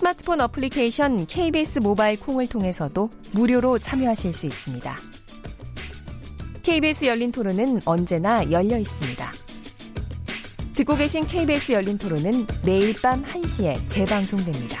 [0.00, 4.96] 스마트폰 어플리케이션 KBS 모바일 콩을 통해서도 무료로 참여하실 수 있습니다.
[6.62, 9.30] KBS 열린 토론은 언제나 열려 있습니다.
[10.72, 14.80] 듣고 계신 KBS 열린 토론은 매일 밤 1시에 재방송됩니다.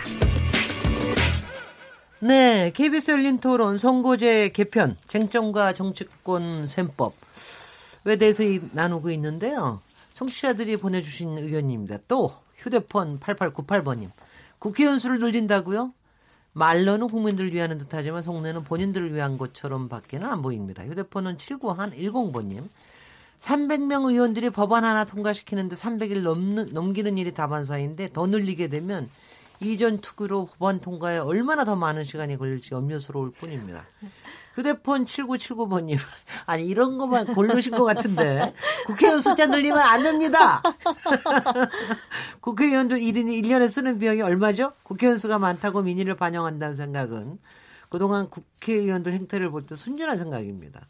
[2.20, 7.12] 네, KBS 열린 토론 선거제 개편, 쟁점과 정치권 셈법.
[8.04, 8.42] 왜 대해서
[8.72, 9.82] 나누고 있는데요.
[10.14, 11.98] 청취자들이 보내주신 의견입니다.
[12.08, 14.08] 또 휴대폰 8898번님.
[14.60, 15.92] 국회의원 수를 늘린다고요?
[16.52, 20.84] 말로는 국민들을 위하는 듯하지만 속내는 본인들을 위한 것처럼 밖에는 안 보입니다.
[20.84, 22.68] 휴대폰은 7910번님.
[23.38, 29.08] 300명 의원들이 법안 하나 통과시키는데 300일 넘는, 넘기는 일이 다반사인데 더 늘리게 되면
[29.60, 33.84] 이전 투구로 법안 통과에 얼마나 더 많은 시간이 걸릴지 염려스러울 뿐입니다.
[34.54, 35.98] 휴대폰 7979번님.
[36.46, 38.52] 아니, 이런 것만 고르신 것 같은데.
[38.86, 40.62] 국회의원 숫자 늘리면 안 됩니다.
[42.40, 44.72] 국회의원들 1인이 1년에 쓰는 비용이 얼마죠?
[44.82, 47.38] 국회의원 수가 많다고 민의를 반영한다는 생각은
[47.88, 50.88] 그동안 국회의원들 행태를 볼 때 순진한 생각입니다.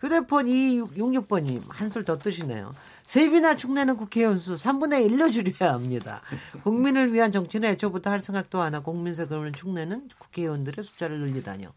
[0.00, 2.74] 휴대폰 2266번님, 한술 더 뜨시네요.
[3.10, 6.22] 세비나 축내는 국회의원 수 3분의 1로 줄여야 합니다.
[6.62, 11.72] 국민을 위한 정치는 애초부터 할 생각도 안 하고 국민 세금을 축내는 국회의원들의 숫자를 늘리다뇨.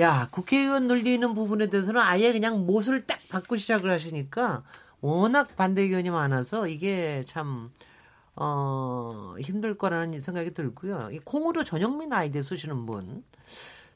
[0.00, 4.64] 야, 국회의원 늘리는 부분에 대해서는 아예 그냥 못을 딱 받고 시작을 하시니까
[5.00, 7.70] 워낙 반대 의견이 많아서 이게 참,
[8.34, 11.10] 어, 힘들 거라는 생각이 들고요.
[11.12, 13.22] 이 콩으로 전영민 아이디 쓰시는 분,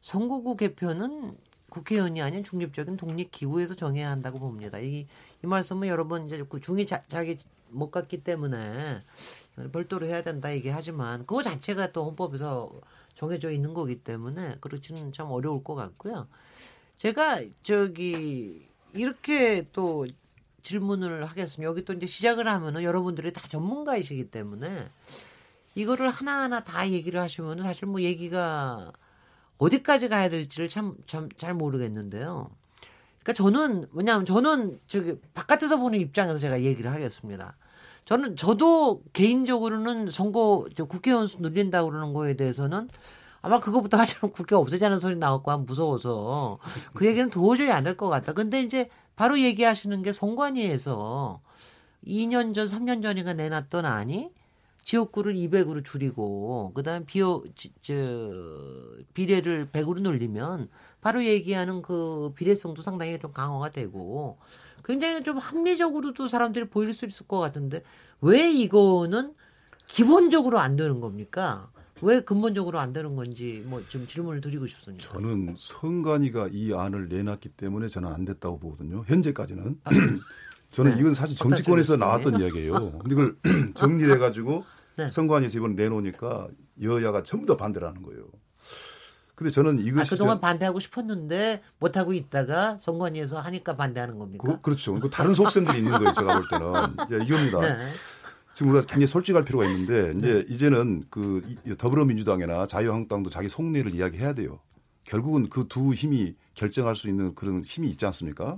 [0.01, 1.37] 선거구 개표는
[1.71, 4.79] 국회의원이 아닌 중립적인 독립 기구에서 정해야 한다고 봅니다.
[4.79, 5.07] 이,
[5.43, 7.39] 이 말씀은 여러분 이제 그 중이 자, 자기
[7.69, 9.03] 못 갔기 때문에
[9.73, 12.71] 별도로 해야 된다 얘기하지만 그거 자체가 또 헌법에서
[13.15, 16.27] 정해져 있는 거기 때문에 그렇지는 참 어려울 것 같고요.
[16.97, 20.07] 제가 저기 이렇게 또
[20.63, 21.69] 질문을 하겠습니다.
[21.69, 24.89] 여기 또 이제 시작을 하면은 여러분들이 다 전문가이시기 때문에
[25.75, 28.93] 이거를 하나하나 다 얘기를 하시면은 사실 뭐 얘기가
[29.61, 32.51] 어디까지 가야 될지를 참참잘 모르겠는데요.
[33.23, 37.57] 그러니까 저는 뭐냐면 저는 저기 바깥에서 보는 입장에서 제가 얘기를 하겠습니다.
[38.07, 42.89] 저는 저도 개인적으로는 선거 저 국회의원 수 늘린다 고 그러는 거에 대해서는
[43.43, 46.59] 아마 그거부터 하자면 국회 없애자는 소리 나왔고 한 무서워서
[46.95, 48.33] 그 얘기는 도저히 안 될 것 같다.
[48.33, 51.41] 근데 이제 바로 얘기하시는 게 선관위에서
[52.07, 54.31] 2년 전, 3년 전인가 내놨던 안이
[54.95, 57.45] 지역구를 200으로 줄이고 그다음 비어
[57.81, 57.95] 저
[59.15, 60.69] 비례를 100으로 늘리면
[61.01, 64.39] 바로 얘기하는 그 비례성도 상당히 좀 강화가 되고
[64.85, 67.85] 굉장히 좀 합리적으로도 사람들이 보일 수 있을 것 같은데
[68.21, 69.35] 왜 이거는
[69.87, 71.71] 기본적으로 안 되는 겁니까?
[72.03, 75.09] 왜 근본적으로 안 되는 건지 뭐 좀 질문을 드리고 싶습니다.
[75.09, 79.05] 저는 선관위가 이 안을 내놨기 때문에 저는 안 됐다고 보거든요.
[79.07, 79.79] 현재까지는.
[79.85, 79.91] 아,
[80.73, 81.01] 저는 네.
[81.01, 82.99] 이건 사실 정치권에서 나왔던 이야기예요.
[82.99, 83.37] 근데 이걸
[83.75, 84.65] 정리를 해가지고
[84.97, 85.09] 네.
[85.09, 86.49] 선관위에서 이번 내놓으니까
[86.83, 88.25] 여야가 전부 다 반대를 하는 거예요.
[89.35, 90.41] 근데 저는 이것이 아, 그동안 저...
[90.41, 94.59] 반대하고 싶었는데 못 하고 있다가 선관위에서 하니까 반대하는 겁니까?
[94.61, 96.13] 그, 렇죠 다른 속셈들이 있는 거예요.
[96.13, 96.49] 제가 볼
[97.09, 97.61] 때는 이겁니다.
[97.61, 97.89] 네.
[98.53, 100.45] 지금 우리가 굉장히 솔직할 필요가 있는데 이제 네.
[100.55, 101.43] 이제는 그
[101.79, 104.61] 더불어민주당이나 자유한국당도 자기 속내를 이야기해야 돼요.
[105.05, 108.57] 결국은 그 두 힘이 결정할 수 있는 그런 힘이 있지 않습니까?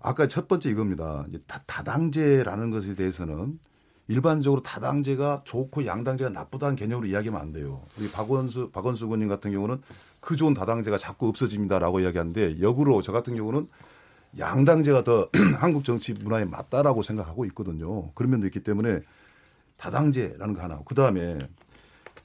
[0.00, 1.24] 아까 첫 번째 이겁니다.
[1.28, 3.60] 이제 다, 다당제라는 것에 대해서는
[4.08, 7.82] 일반적으로 다당제가 좋고 양당제가 나쁘다는 개념으로 이야기하면 안 돼요.
[7.98, 9.82] 우리 박원수 박원수 의원님 같은 경우는
[10.20, 13.68] 그 좋은 다당제가 자꾸 없어집니다라고 이야기하는데 역으로 저 같은 경우는
[14.38, 15.28] 양당제가 더
[15.60, 18.10] 한국 정치 문화에 맞다라고 생각하고 있거든요.
[18.12, 19.00] 그런 면도 있기 때문에
[19.76, 20.80] 다당제라는 거 하나.
[20.86, 21.38] 그 다음에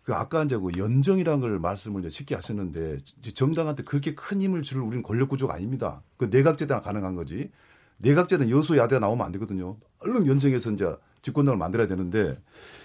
[0.04, 3.00] 그 아까 이제 그 연정이라는 걸 말씀을 이제 쉽게 하셨는데
[3.36, 6.02] 정당한테 그렇게 큰 힘을 줄 우리는 권력 구조가 아닙니다.
[6.16, 7.52] 그 내각제당 가능한 거지.
[7.98, 9.78] 내각제는 여수 야대가 나오면 안 되거든요.
[10.00, 12.38] 얼른 연정해서 이제 집권당을 만들어야 되는데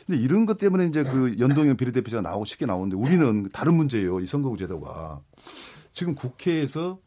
[0.07, 4.21] 근데 이런 것 때문에 이제 그 연동형 비례대표제가 나오고 쉽게 나오는데 우리는 다른 문제예요.
[4.21, 5.21] 이 선거구 제도가
[5.93, 6.99] 지금 국회에서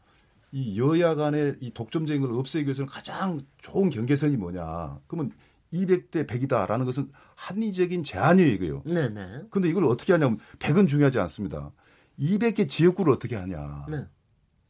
[0.52, 5.00] 이 여야 간의 이 독점적인 걸 없애기 위해서는 가장 좋은 경계선이 뭐냐.
[5.08, 5.32] 그러면
[5.72, 8.82] 200대 100이다라는 것은 합리적인 제한이에요, 이거요.
[8.84, 9.44] 네네.
[9.50, 11.72] 근데 이걸 어떻게 하냐면 100은 중요하지 않습니다.
[12.20, 13.86] 200개 지역구를 어떻게 하냐.
[13.88, 14.06] 네.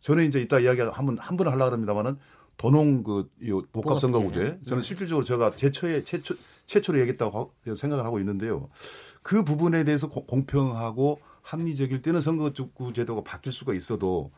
[0.01, 2.17] 저는 이제 이따 이야기 한번 한 번 하려고 합니다만은
[2.57, 3.29] 도농 그
[3.73, 4.87] 복합 선거구제 저는 네.
[4.87, 6.37] 실질적으로 제가 제초에 최초
[6.67, 8.69] 최초로 얘기했다고 생각을 하고 있는데요.
[9.23, 14.31] 그 부분에 대해서 공평하고 합리적일 때는 선거구 제도가 바뀔 수가 있어도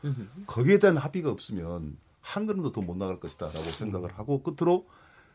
[0.47, 4.87] 거기에 대한 합의가 없으면 한 걸음도 더 못 나갈 것이다라고 생각을 하고 끝으로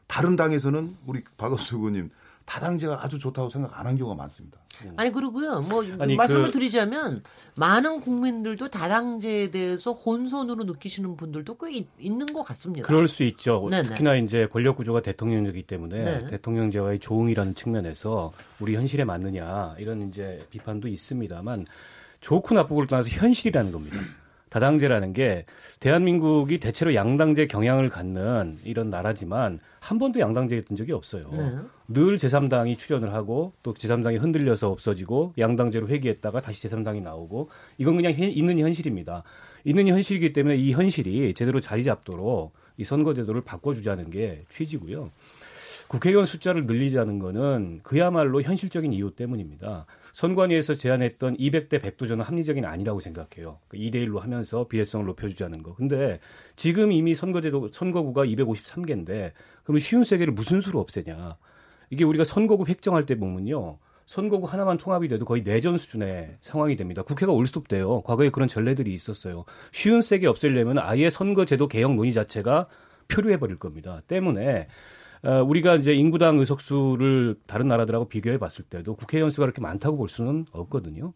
[0.09, 2.11] 다른 당에서는 우리 박원수 의원님
[2.51, 4.59] 다당제가 아주 좋다고 생각 안 한 경우가 많습니다.
[4.97, 5.61] 아니 그리고요.
[5.61, 6.53] 뭐 아니, 말씀을 그...
[6.53, 7.23] 드리자면
[7.57, 12.87] 많은 국민들도 다당제에 대해서 혼선으로 느끼시는 분들도 꽤 있, 는것 같습니다.
[12.87, 13.69] 그럴 수 있죠.
[13.71, 13.89] 네네.
[13.89, 16.27] 특히나 이제 권력 구조가 대통령제이기 때문에 네.
[16.27, 21.67] 대통령제와의 조응이라는 측면에서 우리 현실에 맞느냐 이런 이제 비판도 있습니다만
[22.21, 24.01] 좋고 나쁘고를 떠나서 현실이라는 겁니다.
[24.51, 25.47] 다당제라는 게
[25.79, 31.31] 대한민국이 대체로 양당제 경향을 갖는 이런 나라지만 한 번도 양당제 했던 적이 없어요.
[31.33, 31.57] 네.
[31.89, 37.49] 늘 제3당이 출연을 하고 또 제3당이 흔들려서 없어지고 양당제로 회귀했다가 다시 제3당이 나오고
[37.79, 39.23] 이건 그냥 있는 현실입니다.
[39.65, 45.11] 있는 현실이기 때문에 이 현실이 제대로 자리 잡도록 이 선거제도를 바꿔주자는 게 취지고요.
[45.87, 49.87] 국회의원 숫자를 늘리자는 거는 그야말로 현실적인 이유 때문입니다.
[50.13, 53.59] 선관위에서 제안했던 200대 100도 저는 합리적인 아니라고 생각해요.
[53.73, 55.75] 2대 그 1로 하면서 비례성을 높여주자는 거.
[55.75, 56.21] 근데
[56.57, 59.33] 지금 이미 선거제도 선거구가 253개인데
[59.65, 61.37] 그러면 쉬운 세계를 무슨 수로 없애냐?
[61.91, 63.79] 이게 우리가 선거구 획정할 때 보면요.
[64.07, 67.03] 선거구 하나만 통합이 돼도 거의 내전 수준의 상황이 됩니다.
[67.03, 68.03] 국회가 올스톱돼요.
[68.03, 69.45] 과거에 그런 전례들이 있었어요.
[69.71, 72.67] 쉬운 세계 없애려면 아예 선거제도 개혁 논의 자체가
[73.07, 74.03] 표류해 버릴 겁니다.
[74.09, 74.67] 때문에 어,
[75.23, 80.47] 우리가 이제 인구당 의석수를 다른 나라들하고 비교해 봤을 때도 국회의원 수가 그렇게 많다고 볼 수는
[80.51, 81.13] 없거든요.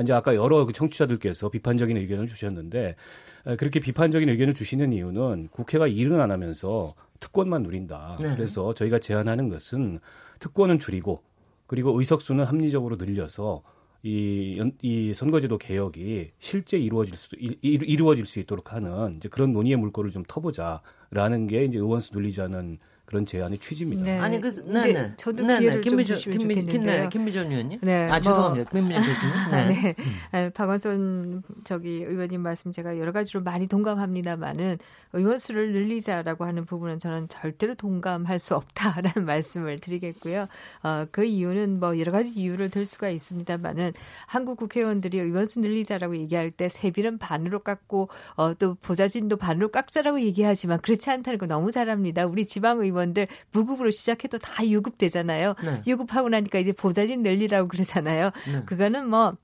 [0.00, 2.96] 이제 아까 여러 그 청취자들께서 비판적인 의견을 주셨는데
[3.44, 8.18] 어, 그렇게 비판적인 의견을 주시는 이유는 국회가 일은 안 하면서 특권만 누린다.
[8.20, 8.34] 네.
[8.34, 10.00] 그래서 저희가 제안하는 것은
[10.38, 11.22] 특권은 줄이고
[11.66, 13.62] 그리고 의석수는 합리적으로 늘려서
[14.02, 19.76] 이, 이 선거제도 개혁이 실제 이루어질 수, 이, 이루어질 수 있도록 하는 이제 그런 논의의
[19.76, 22.78] 물꼬를 좀 터보자라는 게 이제 의원수 늘리자는
[23.12, 24.04] 그런 제안의 취지입니다.
[24.04, 24.18] 네.
[24.18, 25.12] 아니 그 네, 네.
[25.18, 25.90] 저도 네, 기회를 네.
[25.90, 27.08] 김미정, 좀 주시면 김미, 좋겠는데요.
[27.10, 27.80] 김미정 의원님.
[27.82, 28.06] 네.
[28.06, 28.70] 아 뭐, 죄송합니다.
[28.70, 29.34] 김미정 교수님.
[29.52, 29.66] 네.
[29.66, 29.94] 네.
[30.32, 30.50] 음.
[30.54, 34.78] 박원순 저기 의원님 말씀 제가 여러 가지로 많이 동감합니다만은
[35.12, 40.46] 의원 수를 늘리자라고 하는 부분은 저는 절대로 동감할 수 없다라는 말씀을 드리겠고요.
[40.82, 43.92] 어, 그 이유는 뭐 여러 가지 이유를 들 수가 있습니다만은
[44.24, 50.22] 한국 국회의원들이 의원 수 늘리자라고 얘기할 때 세비는 반으로 깎고 어, 또 보좌진도 반으로 깎자라고
[50.22, 52.24] 얘기하지만 그렇지 않다는 거 너무 잘합니다.
[52.24, 55.54] 우리 지방 의원 의원들 무급으로 시작해도 다 유급되잖아요.
[55.62, 55.82] 네.
[55.86, 58.30] 유급하고 나니까 이제 보좌진 늘리라고 그러잖아요.
[58.46, 58.62] 네.
[58.64, 59.36] 그거는 뭐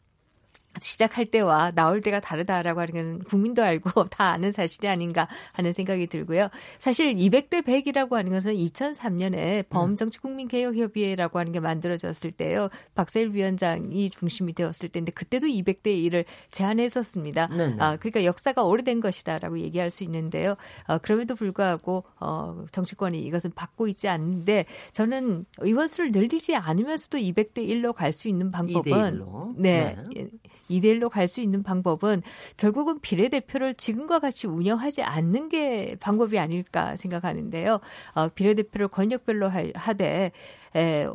[0.80, 6.06] 시작할 때와 나올 때가 다르다라고 하는 건 국민도 알고 다 아는 사실이 아닌가 하는 생각이
[6.08, 6.48] 들고요.
[6.78, 12.68] 사실 200대 100이라고 하는 것은 2003년에 범정치국민개혁협의회라고 하는 게 만들어졌을 때요.
[12.94, 17.46] 박세일 위원장이 중심이 되었을 때인데 그때도 200대 1을 제안했었습니다.
[17.48, 17.76] 네네.
[17.78, 20.56] 아, 그러니까 역사가 오래된 것이다라고 얘기할 수 있는데요.
[20.86, 27.94] 어, 그럼에도 불구하고 어, 정치권이 이것은 받고 있지 않는데 저는 의원수를 늘리지 않으면서도 200대 1로
[27.94, 29.24] 갈 수 있는 방법은
[29.56, 29.96] 네.
[30.14, 30.28] 네.
[30.68, 32.22] 2대1로 갈 수 있는 방법은
[32.56, 37.80] 결국은 비례대표를 지금과 같이 운영하지 않는 게 방법이 아닐까 생각하는데요.
[38.14, 40.32] 어, 비례대표를 권역별로 하되
[40.74, 41.06] 에,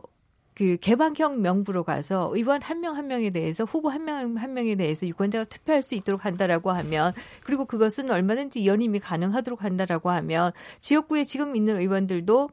[0.55, 4.75] 그 개방형 명부로 가서 의원 한 명한 한 명에 대해서 후보 한 명한 한 명에
[4.75, 7.13] 대해서 유권자가 투표할 수 있도록 한다라고 하면
[7.43, 12.49] 그리고 그것은 얼마든지 연임이 가능하도록 한다라고 하면 지역구에 지금 있는 의원들도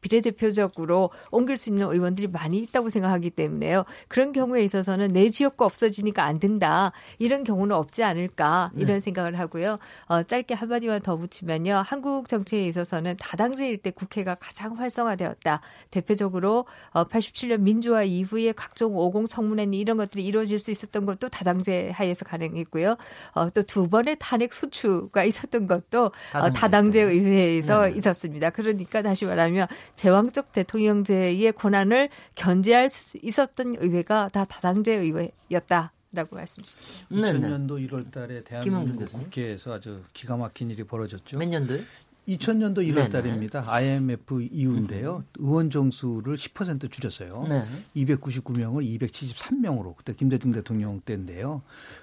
[0.00, 3.84] 비례대표적으로 옮길 수 있는 의원들이 많이 있다고 생각하기 때문에요.
[4.08, 6.92] 그런 경우에 있어서는 내 지역구 없어지니까 안 된다.
[7.18, 9.00] 이런 경우는 없지 않을까 이런 네.
[9.00, 9.78] 생각을 하고요.
[10.06, 11.82] 어, 짧게 한마디만 더 붙이면요.
[11.86, 15.60] 한국 정치에 있어서는 다당제일 때 국회가 가장 활성화되었다.
[15.90, 21.90] 대표적으로 어, 87년 민주화 이후에 각종 오공 청문회 이런 것들이 이루어질 수 있었던 것도 다당제
[21.90, 22.96] 하에서 가능했고요.
[23.34, 27.92] 어, 또 두 번의 탄핵 소추가 있었던 것도 어, 다당제 의회에서 네.
[27.92, 28.50] 있었습니다.
[28.50, 29.68] 그러니까 다시 말하면
[30.00, 35.92] 제왕적 대통령제의 권한을 견제할 수 있었던 의회가 다 다당제 의회였다.
[36.12, 37.06] 라고 말씀 주셨죠.
[37.10, 41.38] 2000년도 1월 달에 대한민국 국회에서 아주 기가 막힌 일이 벌어졌죠.
[41.38, 41.80] 몇 년도요?
[42.28, 43.64] 2000년도 1월 달입니다.
[43.66, 45.24] IMF 이후인데요.
[45.38, 47.46] 의원 정수를 10% 줄였어요.
[47.48, 47.64] 네.
[47.96, 51.62] 299명을 273명으로 그때 김대중 대통령 때인데요.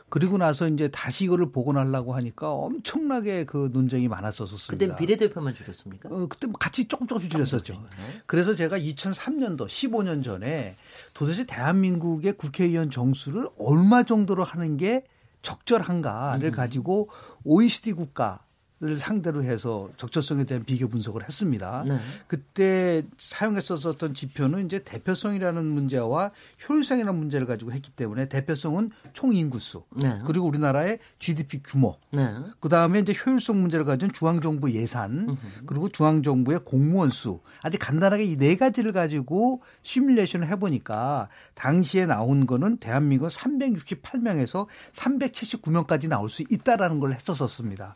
[0.10, 4.68] 그리고 나서 이제 다시 이거를 복원하려고 하니까 엄청나게 그 논쟁이 많았었습니다.
[4.68, 6.10] 그때 비례대표만 줄였습니까?
[6.10, 7.74] 어, 그때 뭐 같이 조금 조금씩 줄였었죠.
[7.74, 8.22] 네.
[8.26, 10.76] 그래서 제가 2003년도 15년 전에
[11.14, 15.04] 도대체 대한민국의 국회의원 정수를 얼마 정도로 하는 게
[15.42, 16.52] 적절한가를 음.
[16.52, 17.10] 가지고
[17.44, 18.40] OECD 국가
[18.84, 21.84] 을 상대로 해서 적절성에 대한 비교 분석을 했습니다.
[21.88, 21.98] 네.
[22.28, 26.32] 그때 사용했었던 지표는 이제 대표성이라는 문제와
[26.68, 30.20] 효율성이라는 문제를 가지고 했기 때문에 대표성은 총 인구수 네.
[30.26, 32.36] 그리고 우리나라의 GDP 규모 네.
[32.60, 38.38] 그 다음에 이제 효율성 문제를 가진 중앙정부 예산 그리고 중앙정부의 공무원 수 아주 간단하게 이
[38.38, 47.14] 네 가지를 가지고 시뮬레이션을 해보니까 당시에 나온 거는 대한민국 368명에서 379명까지 나올 수 있다라는 걸
[47.14, 47.96] 했었었습니다.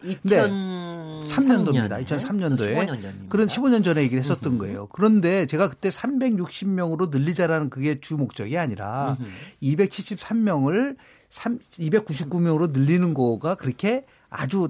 [1.26, 2.06] 2003년도입니다.
[2.06, 4.88] 2003년도에 15년 그런 15년 전에 얘기를 했었던 거예요.
[4.92, 9.18] 그런데 제가 그때 360명으로 늘리자라는 그게 주 목적이 아니라
[9.62, 10.96] 273명을
[11.30, 14.70] 3, 299명으로 늘리는 거가 그렇게 아주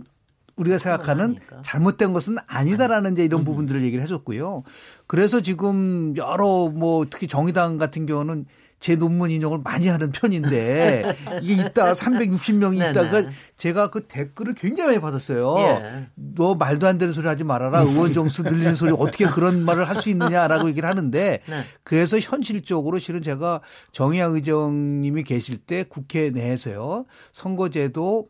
[0.58, 4.64] 우리가 생각하는 잘못된 것은 아니다라는 이제 이런 부분들을 얘기를 해줬고요.
[5.08, 8.46] 그래서 지금 여러 뭐 특히 정의당 같은 경우는
[8.82, 15.00] 제 논문 인용을 많이 하는 편인데 이게 있다가 360명이 있다가 제가 그 댓글을 굉장히 많이
[15.00, 15.56] 받았어요.
[15.60, 16.08] 예.
[16.16, 17.82] 너 말도 안 되는 소리 하지 말아라.
[17.84, 21.62] 의원 정수 들리는 소리 어떻게 그런 말을 할 수 있느냐라고 얘기를 하는데 네.
[21.84, 23.62] 그래서 현실적으로 실은 제가
[23.92, 27.06] 정의학 의정님이 계실 때 국회 내에서요.
[27.32, 28.26] 선거제도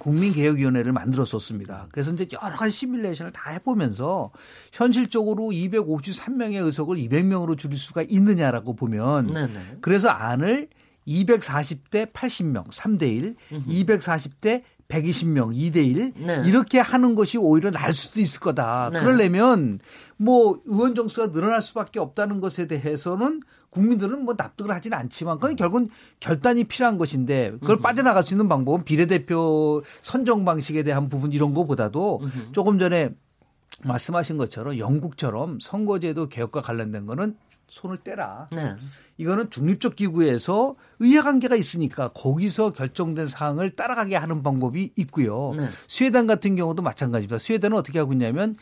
[0.00, 1.88] 국민개혁위원회를 만들었었습니다.
[1.90, 4.30] 그래서 이제 여러 가지 시뮬레이션을 다 해보면서
[4.72, 9.78] 현실적으로 253명의 의석을 200명으로 줄일 수가 있느냐라고 보면 네네.
[9.80, 10.68] 그래서 안을
[11.06, 13.64] 240대 80명 3대 1, 으흠.
[13.66, 16.42] 240대 120명 2대 1 네.
[16.46, 18.90] 이렇게 하는 것이 오히려 나을 수도 있을 거다.
[18.92, 19.00] 네.
[19.00, 19.80] 그러려면
[20.16, 23.42] 뭐 의원 정수가 늘어날 수밖에 없다는 것에 대해서는
[23.76, 28.84] 국민들은 뭐 납득을 하지는 않지만 그건 결국은 결단이 필요한 것인데 그걸 빠져나갈 수 있는 방법은
[28.84, 33.10] 비례대표 선정 방식에 대한 부분 이런 거보다도 조금 전에
[33.84, 37.36] 말씀하신 것처럼 영국처럼 선거제도 개혁과 관련된 거는
[37.68, 38.48] 손을 떼라.
[38.52, 38.76] 네.
[39.18, 45.52] 이거는 중립적 기구에서 의사관계가 있으니까 거기서 결정된 사항을 따라가게 하는 방법이 있고요.
[45.56, 45.68] 네.
[45.88, 47.38] 스웨덴 같은 경우도 마찬가지입니다.
[47.38, 48.54] 스웨덴은 어떻게 하고 있냐면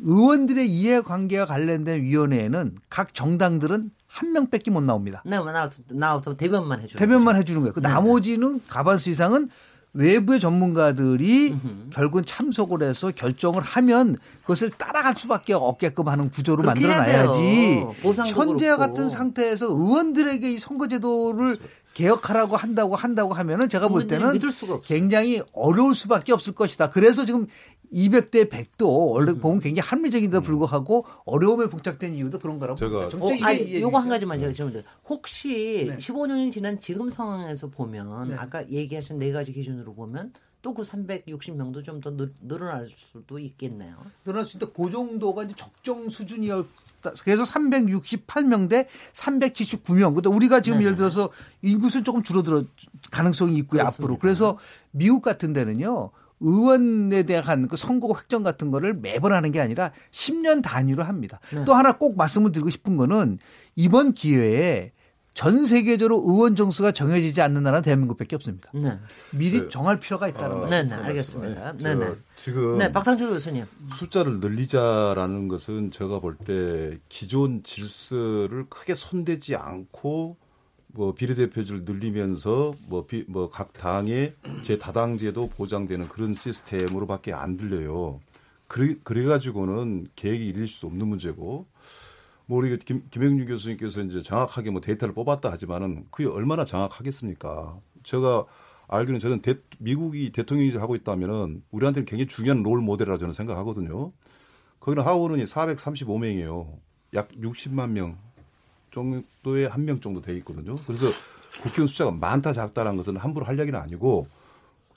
[0.00, 5.22] 의원들의 이해관계와 관련된 위원회에는 각 정당들은 한 명밖에 못 나옵니다.
[5.24, 7.38] 네, 뭐 나와서, 나와서 대변만 해주는 대변만 거죠.
[7.40, 7.72] 해주는 거예요.
[7.72, 7.88] 그 네.
[7.88, 9.48] 나머지는 가반수 이상은
[9.94, 11.54] 외부의 전문가들이.
[11.90, 18.76] 결국은 참석을 해서 결정을 하면 그것을 따라갈 수밖에 없게끔 하는 구조로 만들어놔야지 현재와 그렇고.
[18.76, 21.58] 같은 상태에서 의원들에게 이 선거제도를
[21.94, 24.38] 개혁하라고 한다고 한다고 하면은 제가 볼 때는
[24.84, 26.90] 굉장히 어려울 수밖에 없을 것이다.
[26.90, 27.46] 그래서 지금
[27.92, 29.40] 200대 100도 원래 음.
[29.40, 34.08] 보면 굉장히 합리적인데도 불구하고 어려움에 봉착된 이유도 그런 거라고 제가 정책 어, 아니, 요거 한
[34.08, 35.96] 가지만 제가 질문드요 혹시 네.
[35.96, 38.34] 15년이 지난 지금 상황에서 보면 네.
[38.36, 43.96] 아까 얘기하신 네 가지 기준으로 보면 또 그 360명도 좀 더 늘어날 수도 있겠네요.
[44.24, 44.66] 늘어날 수 있다.
[44.74, 46.66] 그 정도가 이제 적정 수준이었
[47.24, 50.14] 그래서 368명 대 379명.
[50.14, 51.30] 근데 우리가 지금 네 예를 들어서
[51.62, 52.64] 인구수 조금 줄어들 어
[53.10, 54.04] 가능성이 있고요, 그렇습니다.
[54.04, 54.18] 앞으로.
[54.18, 54.58] 그래서
[54.90, 56.10] 미국 같은 데는요.
[56.40, 61.40] 의원에 대한 그 선거 획정 같은 거를 매번 하는 게 아니라 10년 단위로 합니다.
[61.52, 61.64] 네.
[61.64, 63.38] 또 하나 꼭 말씀을 드리고 싶은 거는
[63.76, 64.92] 이번 기회에
[65.34, 68.70] 전 세계적으로 의원 정수가 정해지지 않는 나라는 대한민국밖에 없습니다.
[68.74, 68.98] 네.
[69.38, 69.68] 미리 네.
[69.68, 71.74] 정할 필요가 있다는 아, 네, 네, 알겠습니다.
[71.74, 72.12] 네, 네.
[72.34, 73.64] 지금 네, 박상철 교수님.
[73.94, 80.36] 숫자를 늘리자라는 것은 제가 볼 때 기존 질서를 크게 손대지 않고
[80.88, 88.20] 뭐 비례대표제를 늘리면서 뭐각 뭐 당의 제 다당제도 보장되는 그런 시스템으로밖에 안 들려요.
[88.66, 91.66] 그래 그래 가지고는 계획이 이룰 수 없는 문제고
[92.46, 97.78] 뭐 우리 김, 김영준 교수님께서 이제 정확하게 뭐 데이터를 뽑았다 하지만은 그게 얼마나 정확하겠습니까?
[98.04, 98.46] 제가
[98.88, 104.12] 알기로는 저는 대, 미국이 대통령이 하고 있다면은 우리한테는 굉장히 중요한 롤 모델이라 저는 생각하거든요.
[104.80, 106.78] 거기는 하원은이 435명이에요.
[107.14, 108.18] 약 60만 명
[108.90, 110.76] 정도의 한명 정도 돼 있거든요.
[110.86, 111.12] 그래서
[111.62, 114.26] 국회의원 숫자가 많다 작다라는 것은 함부로 할 얘기는 아니고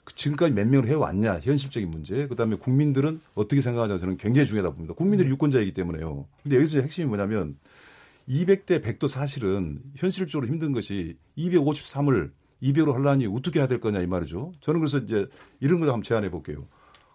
[0.04, 4.94] 지금까지 몇 명을 해왔냐 현실적인 문제 그다음에 국민들은 어떻게 생각하냐 저는 굉장히 중요하다 봅니다.
[4.94, 5.32] 국민들이 음.
[5.32, 6.26] 유권자이기 때문에요.
[6.42, 7.56] 근데 여기서 핵심이 뭐냐면
[8.28, 12.30] 200대 100도 사실은 현실적으로 힘든 것이 253을
[12.62, 14.52] 200으로 하려니 어떻게 해야 될 거냐 이 말이죠.
[14.60, 15.26] 저는 그래서 이제
[15.60, 16.66] 이런 걸 한번 제안해 볼게요.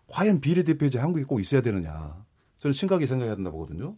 [0.08, 2.26] 과연 비례대표제 한국에 꼭 있어야 되느냐.
[2.60, 3.96] 저는 심각하게 생각해야 된다 보거든요.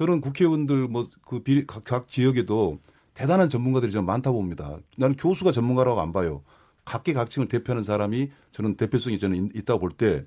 [0.00, 2.78] 저는 국회의원들 뭐그 각, 각 지역에도
[3.12, 4.78] 대단한 전문가들이 좀 많다 봅니다.
[4.96, 6.42] 나는 교수가 전문가라고 안 봐요.
[6.86, 10.24] 각계각층을 대표하는 사람이 저는 대표성이 저는 있다고 볼 때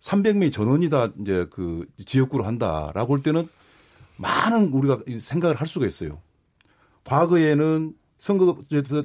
[0.00, 3.48] 300명이 전원이다 이제 그 지역구로 한다라고 할 때는
[4.18, 6.20] 많은 우리가 생각을 할 수가 있어요.
[7.04, 8.58] 과거에는 선거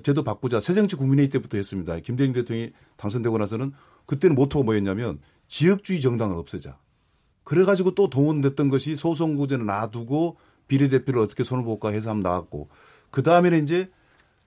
[0.03, 1.97] 제도 바꾸자 새정치 국민회의 때부터 했습니다.
[1.99, 3.71] 김대중 대통령이 당선되고 나서는
[4.05, 6.79] 그때는 모토가 뭐였냐면 지역주의 정당을 없애자.
[7.45, 10.35] 그래가지고 또 동원됐던 것이 소송구제는 놔두고
[10.67, 12.67] 비례대표를 어떻게 손을 볼까 해서 한번 나왔고
[13.11, 13.89] 그 다음에는 이제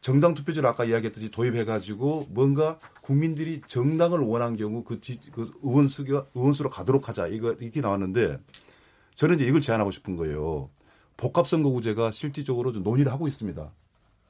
[0.01, 6.27] 정당 투표제를 아까 이야기했듯이 도입해가지고 뭔가 국민들이 정당을 원한 경우 그, 지, 그 의원 수가
[6.35, 8.39] 의원수로 가도록 하자 이거 이렇게 나왔는데
[9.15, 10.69] 저는 이제 이걸 제안하고 싶은 거예요.
[11.17, 13.73] 복합선거구제가 실질적으로 좀 논의를 하고 있습니다.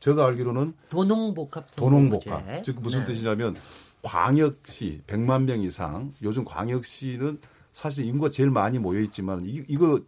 [0.00, 3.06] 제가 알기로는 도농복합 도농복합 즉 무슨 네.
[3.06, 3.56] 뜻이냐면
[4.02, 7.40] 광역시 100만 명 이상 요즘 광역시는
[7.78, 10.00] 사실 인구가 제일 많이 모여 있지만 이, 이거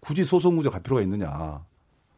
[0.00, 1.64] 굳이 소송 구제 갈 필요가 있느냐.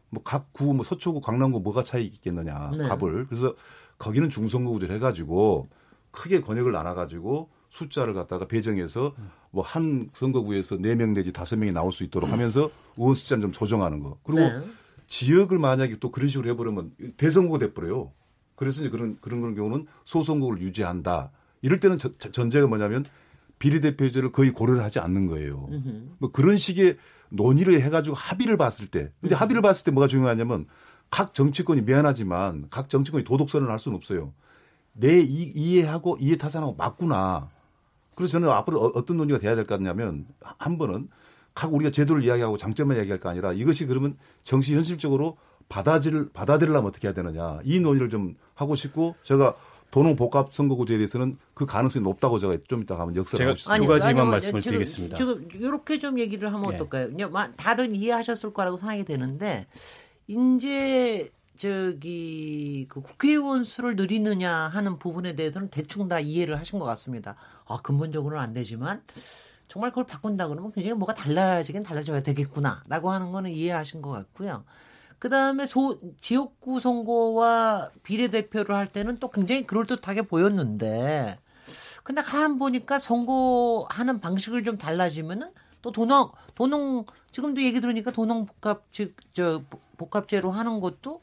[0.09, 2.71] 뭐 각 구, 뭐 서초구, 강남구 뭐가 차이 있겠느냐.
[2.77, 2.83] 네.
[2.89, 3.25] 갑을.
[3.27, 3.55] 그래서
[3.97, 5.69] 거기는 중선거 구제를 해가지고
[6.11, 9.13] 크게 권역을 나눠가지고 숫자를 갖다가 배정해서
[9.51, 14.17] 뭐 한 선거구에서 4명 내지 5명이 나올 수 있도록 하면서 의원 숫자는 좀 조정하는 거.
[14.23, 14.67] 그리고 네.
[15.07, 18.11] 지역을 만약에 또 그런 식으로 해버리면 대선거가 돼버려요.
[18.55, 21.31] 그래서 이제 그런, 그런 그런 경우는 소선거를 유지한다.
[21.61, 23.05] 이럴 때는 저, 전제가 뭐냐면
[23.59, 25.69] 비례대표제를 거의 고려를 하지 않는 거예요.
[26.17, 26.97] 뭐 그런 식의
[27.29, 29.11] 논의를 해가지고 합의를 봤을 때.
[29.21, 30.65] 근데 합의를 봤을 때 뭐가 중요하냐면
[31.11, 34.33] 각 정치권이 미안하지만 각 정치권이 도덕선언을 할 수는 없어요.
[34.93, 37.49] 내 이, 이해하고 이해 타산하고 맞구나.
[38.15, 41.07] 그래서 저는 앞으로 어, 어떤 논의가 돼야 될 것 같냐면 한 번은
[41.53, 45.37] 각 우리가 제도를 이야기하고 장점만 이야기할 거 아니라 이것이 그러면 정치 현실적으로
[45.67, 49.55] 받아들 받아들이려면 어떻게 해야 되느냐 이 논의를 좀 하고 싶고 제가
[49.91, 53.81] 도농 복합 선거구제에 대해서는 그 가능성이 높다고 제가 좀 이따 가면 역설을 하고 싶습니다.
[53.81, 55.17] 두 가지만 아니, 말씀을 지금, 드리겠습니다.
[55.17, 56.75] 지금 이렇게 좀 얘기를 하면 네.
[56.75, 57.09] 어떨까요?
[57.57, 59.65] 다른 이해하셨을 거라고 생각이 되는데
[60.27, 67.35] 이제 저기 그 국회의원 수를 늘리느냐 하는 부분에 대해서는 대충 다 이해를 하신 것 같습니다.
[67.67, 69.01] 아 근본적으로는 안 되지만
[69.67, 74.63] 정말 그걸 바꾼다 그러면 굉장히 뭐가 달라지긴 달라져야 되겠구나라고 하는 거는 이해하신 것 같고요.
[75.19, 81.37] 그 다음에 소 지역구 선거와 비례대표를 할 때는 또 굉장히 그럴듯하게 보였는데
[82.03, 88.91] 근데 가만 보니까 선거하는 방식을 좀 달라지면은 또 도농 도농 지금도 얘기 들으니까 도농 복합
[88.91, 89.63] 즉저
[89.97, 91.21] 복합제로 하는 것도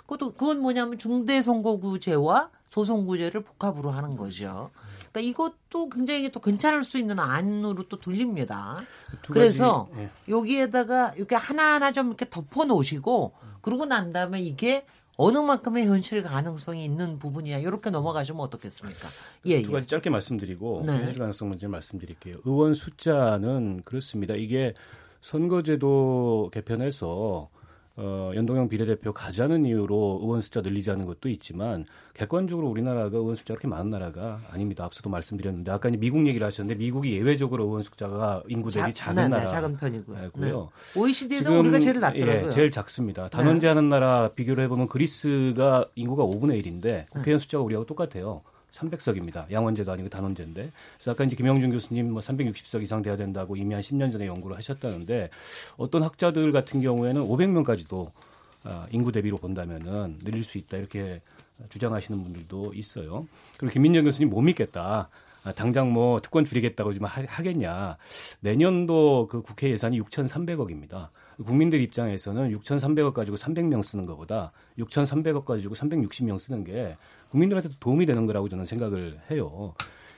[0.00, 4.70] 그것도 그건 뭐냐면 중대 선거구제와 소선구제를 복합으로 하는 거죠.
[5.18, 8.78] 그러니까 이것도 굉장히 또 괜찮을 수 있는 안으로 또 들립니다.
[9.22, 10.08] 그래서 예.
[10.28, 16.84] 여기에다가 이렇게 하나하나 좀 이렇게 덮어 놓으시고 그러고 난 다음에 이게 어느 만큼의 현실 가능성이
[16.84, 19.08] 있는 부분이야 이렇게 넘어가시면 어떻겠습니까?
[19.46, 19.86] 예, 두 가지 예.
[19.86, 20.92] 짧게 말씀드리고 네.
[20.92, 22.36] 현실 가능성 문제 말씀드릴게요.
[22.44, 24.34] 의원 숫자는 그렇습니다.
[24.34, 24.74] 이게
[25.20, 27.48] 선거제도 개편해서
[28.00, 33.66] 어, 연동형 비례대표 가자는 이유로 의원 숫자 늘리자는 것도 있지만 객관적으로 우리나라가 의원 숫자 그렇게
[33.66, 34.84] 많은 나라가 아닙니다.
[34.84, 39.22] 앞서도 말씀드렸는데 아까 이제 미국 얘기를 하셨는데 미국이 예외적으로 의원 숫자가 인구 대비 자, 작은
[39.24, 40.30] 네, 나라 작은 편이고요.
[40.36, 40.52] 네.
[40.94, 42.46] OECD에서 우리가 제일 낮더라고요.
[42.46, 43.28] 예, 제일 작습니다.
[43.28, 48.42] 단원제하는 나라 비교를 해보면 그리스가 인구가 5분의 1인데 국회의원 숫자가 우리하고 똑같아요.
[48.72, 49.50] 300석입니다.
[49.50, 50.70] 양원제도 아니고 단원제인데.
[50.96, 54.56] 그래서 아까 이제 김영준 교수님 뭐 360석 이상 돼야 된다고 이미 한 10년 전에 연구를
[54.56, 55.30] 하셨다는데
[55.76, 58.10] 어떤 학자들 같은 경우에는 500명까지도
[58.64, 61.20] 아, 인구 대비로 본다면은 늘릴 수 있다 이렇게
[61.70, 63.26] 주장하시는 분들도 있어요.
[63.56, 65.08] 그리고 김민정 교수님 못 믿겠다.
[65.44, 67.96] 아, 당장 뭐 특권 줄이겠다고 지금 하겠냐.
[68.40, 71.08] 내년도 그 국회 예산이 6,300억입니다.
[71.44, 76.96] 국민들 입장에서는 6,300억 가지고 300명 쓰는 것보다 6,300억 가지고 360명 쓰는 게
[77.30, 79.74] 국민들한테도 도움이 되는 거라고 저는 생각을 해요.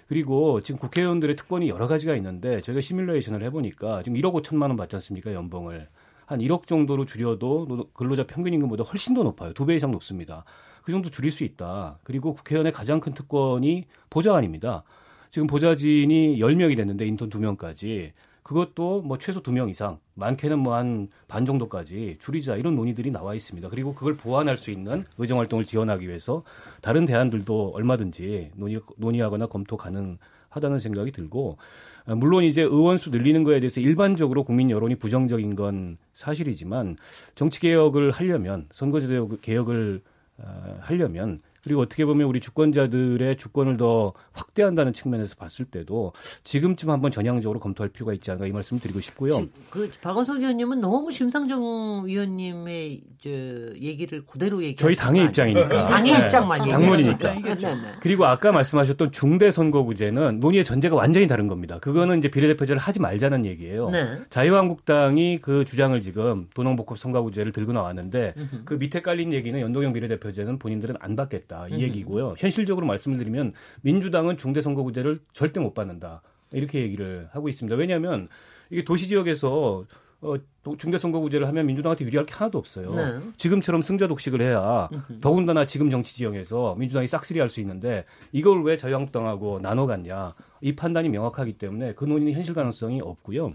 [0.08, 4.96] 그리고 지금 국회의원들의 특권이 여러 가지가 있는데 저희가 시뮬레이션을 해보니까 지금 1억 5천만 원 받지
[4.96, 5.86] 않습니까 연봉을
[6.26, 9.52] 한 1억 정도로 줄여도 근로자 평균 임금보다 훨씬 더 높아요.
[9.52, 10.44] 두 배 이상 높습니다.
[10.82, 11.98] 그 정도 줄일 수 있다.
[12.02, 14.82] 그리고 국회의원의 가장 큰 특권이 보좌관입니다.
[15.30, 18.10] 지금 보좌진이 10명이 됐는데 인턴 2명까지
[18.42, 23.68] 그것도 뭐 최소 두명 이상, 많게는 뭐 한 반 정도까지 줄이자 이런 논의들이 나와 있습니다.
[23.68, 26.42] 그리고 그걸 보완할 수 있는 의정 활동을 지원하기 위해서
[26.82, 31.58] 다른 대안들도 얼마든지 논의, 논의하거나 검토 가능하다는 생각이 들고
[32.06, 36.96] 아, 물론 이제 의원 수 늘리는 거에 대해서 일반적으로 국민 여론이 부정적인 건 사실이지만
[37.36, 40.00] 정치 개혁을 하려면 선거제도 개혁을
[40.42, 46.12] 아, 하려면 그리고 어떻게 보면 우리 주권자들의 주권을 더 확대한다는 측면에서 봤을 때도
[46.44, 49.46] 지금쯤 한번 전향적으로 검토할 필요가 있지 않을까 이 말씀을 드리고 싶고요.
[49.70, 55.88] 그 박원석 의원님은 너무 심상정 위원님의 저 얘기를 그대로 얘기 저희 당의 입장이니까.
[55.88, 56.24] 당의 네.
[56.24, 57.34] 입장만 당론이니까.
[57.34, 57.76] 네, 네.
[58.00, 61.78] 그리고 아까 말씀하셨던 중대 선거구제는 논의의 전제가 완전히 다른 겁니다.
[61.78, 63.90] 그거는 이제 비례대표제를 하지 말자는 얘기예요.
[63.90, 64.20] 네.
[64.30, 70.96] 자유한국당이 그 주장을 지금 도농복합 선거구제를 들고 나왔는데 그 밑에 깔린 얘기는 연동형 비례대표제는 본인들은
[71.00, 71.49] 안 받겠다.
[71.50, 72.34] 있다 이 얘기고요.
[72.38, 77.76] 현실적으로 말씀을 드리면 민주당은 중대선거구제를 절대 못 받는다 이렇게 얘기를 하고 있습니다.
[77.76, 78.28] 왜냐하면
[78.70, 79.84] 이게 도시 지역에서
[80.22, 80.34] 어,
[80.76, 82.92] 중대선거구제를 하면 민주당한테 유리할 게 하나도 없어요.
[82.94, 83.18] 네.
[83.38, 84.88] 지금처럼 승자 독식을 해야
[85.22, 90.34] 더군다나 지금 정치 지형에서 민주당이 싹쓸이 할 수 있는데 이걸 왜 자유한국당하고 나눠 갔냐.
[90.60, 93.54] 이 판단이 명확하기 때문에 그 논의는 현실 가능성이 없고요.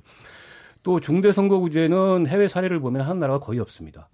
[0.85, 4.07] 또 중대 선거구제는 해외 사례를 보면 하는 나라가 거의 없습니다.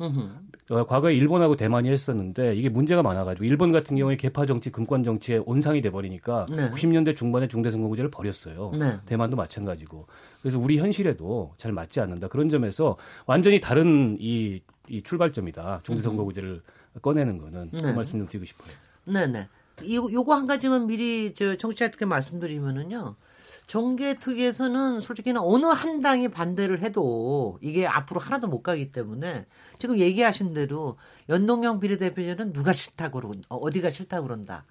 [0.69, 5.41] 어, 과거에 일본하고 대만이 했었는데 이게 문제가 많아가지고 일본 같은 경우에 개파 정치, 금권 정치에
[5.45, 6.69] 온상이 돼버리니까 네.
[6.69, 8.71] 90년대 중반에 중대 선거구제를 버렸어요.
[8.79, 8.97] 네.
[9.05, 10.07] 대만도 마찬가지고.
[10.41, 12.29] 그래서 우리 현실에도 잘 맞지 않는다.
[12.29, 15.81] 그런 점에서 완전히 다른 이, 이 출발점이다.
[15.83, 16.61] 중대 선거구제를
[17.01, 17.81] 꺼내는 거는 네.
[17.81, 18.73] 그 말씀 좀 드리고 싶어요.
[19.03, 19.49] 네네.
[19.83, 23.15] 이 요거 한 가지만 미리 저 청취자들께 말씀드리면은요.
[23.67, 29.45] 정계 특위에서는 솔직히는 어느 한 당이 반대를 해도 이게 앞으로 하나도 못 가기 때문에
[29.79, 30.97] 지금 얘기하신 대로
[31.29, 34.65] 연동형 비례대표제는 누가 싫다고 그러 어, 어디가 싫다고 그런다.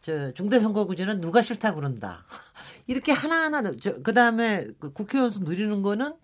[0.00, 2.24] 저 중대선거구제는 누가 싫다고 그런다.
[2.86, 6.14] 이렇게 하나하나 저 그다음에 그 국회의원 수 누리는 거는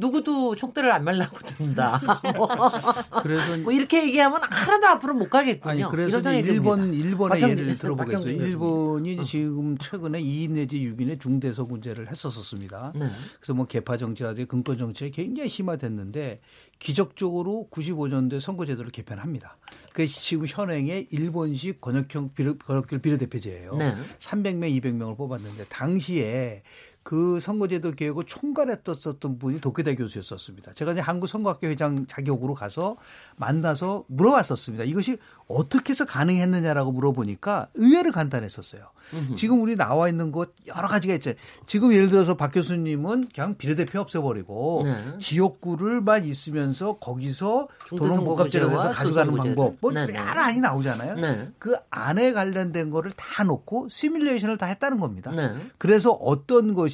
[0.00, 2.00] 누구도 총대를 안 말라고 든다.
[3.22, 5.70] 그래서 뭐 이렇게 얘기하면 하나도 앞으로 못 가겠군요.
[5.70, 8.44] 아니, 그래서 일본 일본의 예를 들어보겠습니다.
[8.44, 9.24] 일본이 어.
[9.24, 12.92] 지금 최근에 2인 내지 6인의 중대서군제를 했었었습니다.
[12.96, 13.08] 네.
[13.38, 16.40] 그래서 뭐 개파 정치라든지 근권 정치가 굉장히 심화됐는데
[16.78, 19.58] 기적적으로 95년도에 선거제도를 개편합니다.
[19.92, 23.76] 그게 지금 현행의 일본식 권역형 비례, 권역별 비례대표제예요.
[23.76, 23.94] 네.
[24.18, 26.62] 300명, 200명을 뽑았는데 당시에
[27.02, 30.74] 그 선거제도 개혁을 총괄했었던 분이 도쿄대 교수였었습니다.
[30.74, 32.96] 제가 이제 한국 선거학교 회장 자격으로 가서
[33.36, 34.84] 만나서 물어봤었습니다.
[34.84, 35.16] 이것이
[35.48, 38.82] 어떻게 해서 가능했느냐라고 물어보니까 의외로 간단했었어요.
[39.14, 39.34] 음흠.
[39.34, 41.32] 지금 우리 나와 있는 것 여러 가지가 있죠.
[41.66, 45.18] 지금 예를 들어서 박 교수님은 그냥 비례대표 없애버리고 네.
[45.18, 50.12] 지역구를만 있으면서 거기서 도농복합제로 해서 가져가는 방법 뭐 네, 네.
[50.12, 51.14] 많이 나오잖아요.
[51.16, 51.48] 네.
[51.58, 55.32] 그 안에 관련된 거를 다 놓고 시뮬레이션을 다 했다는 겁니다.
[55.32, 55.50] 네.
[55.78, 56.89] 그래서 어떤 것이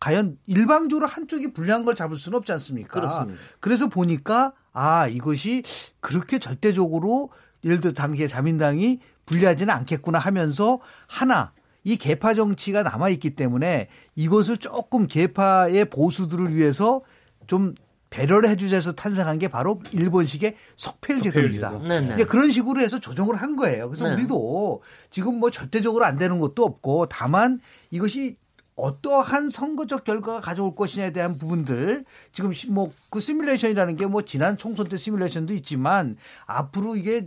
[0.00, 3.00] 과연 일방적으로 한쪽이 불리한 걸 잡을 수는 없지 않습니까?
[3.00, 3.40] 그렇습니다.
[3.60, 5.62] 그래서 보니까 아 이것이
[6.00, 7.30] 그렇게 절대적으로
[7.64, 11.52] 예를 들어 당시에 자민당이 불리하지는 않겠구나 하면서 하나
[11.84, 17.02] 이 개파 정치가 남아 있기 때문에 이것을 조금 개파의 보수들을 위해서
[17.46, 17.74] 좀
[18.10, 21.70] 배려를 해주셔서 탄생한 게 바로 일본식의 석패율 제도입니다.
[21.80, 23.88] 그러니까 그런 식으로 해서 조정을 한 거예요.
[23.88, 24.14] 그래서 네.
[24.14, 28.36] 우리도 지금 뭐 절대적으로 안 되는 것도 없고 다만 이것이
[28.76, 34.88] 어떠한 선거적 결과가 가져올 것이냐에 대한 부분들 지금 뭐 그 시뮬레이션이라는 게 뭐 지난 총선
[34.88, 37.26] 때 시뮬레이션도 있지만 앞으로 이게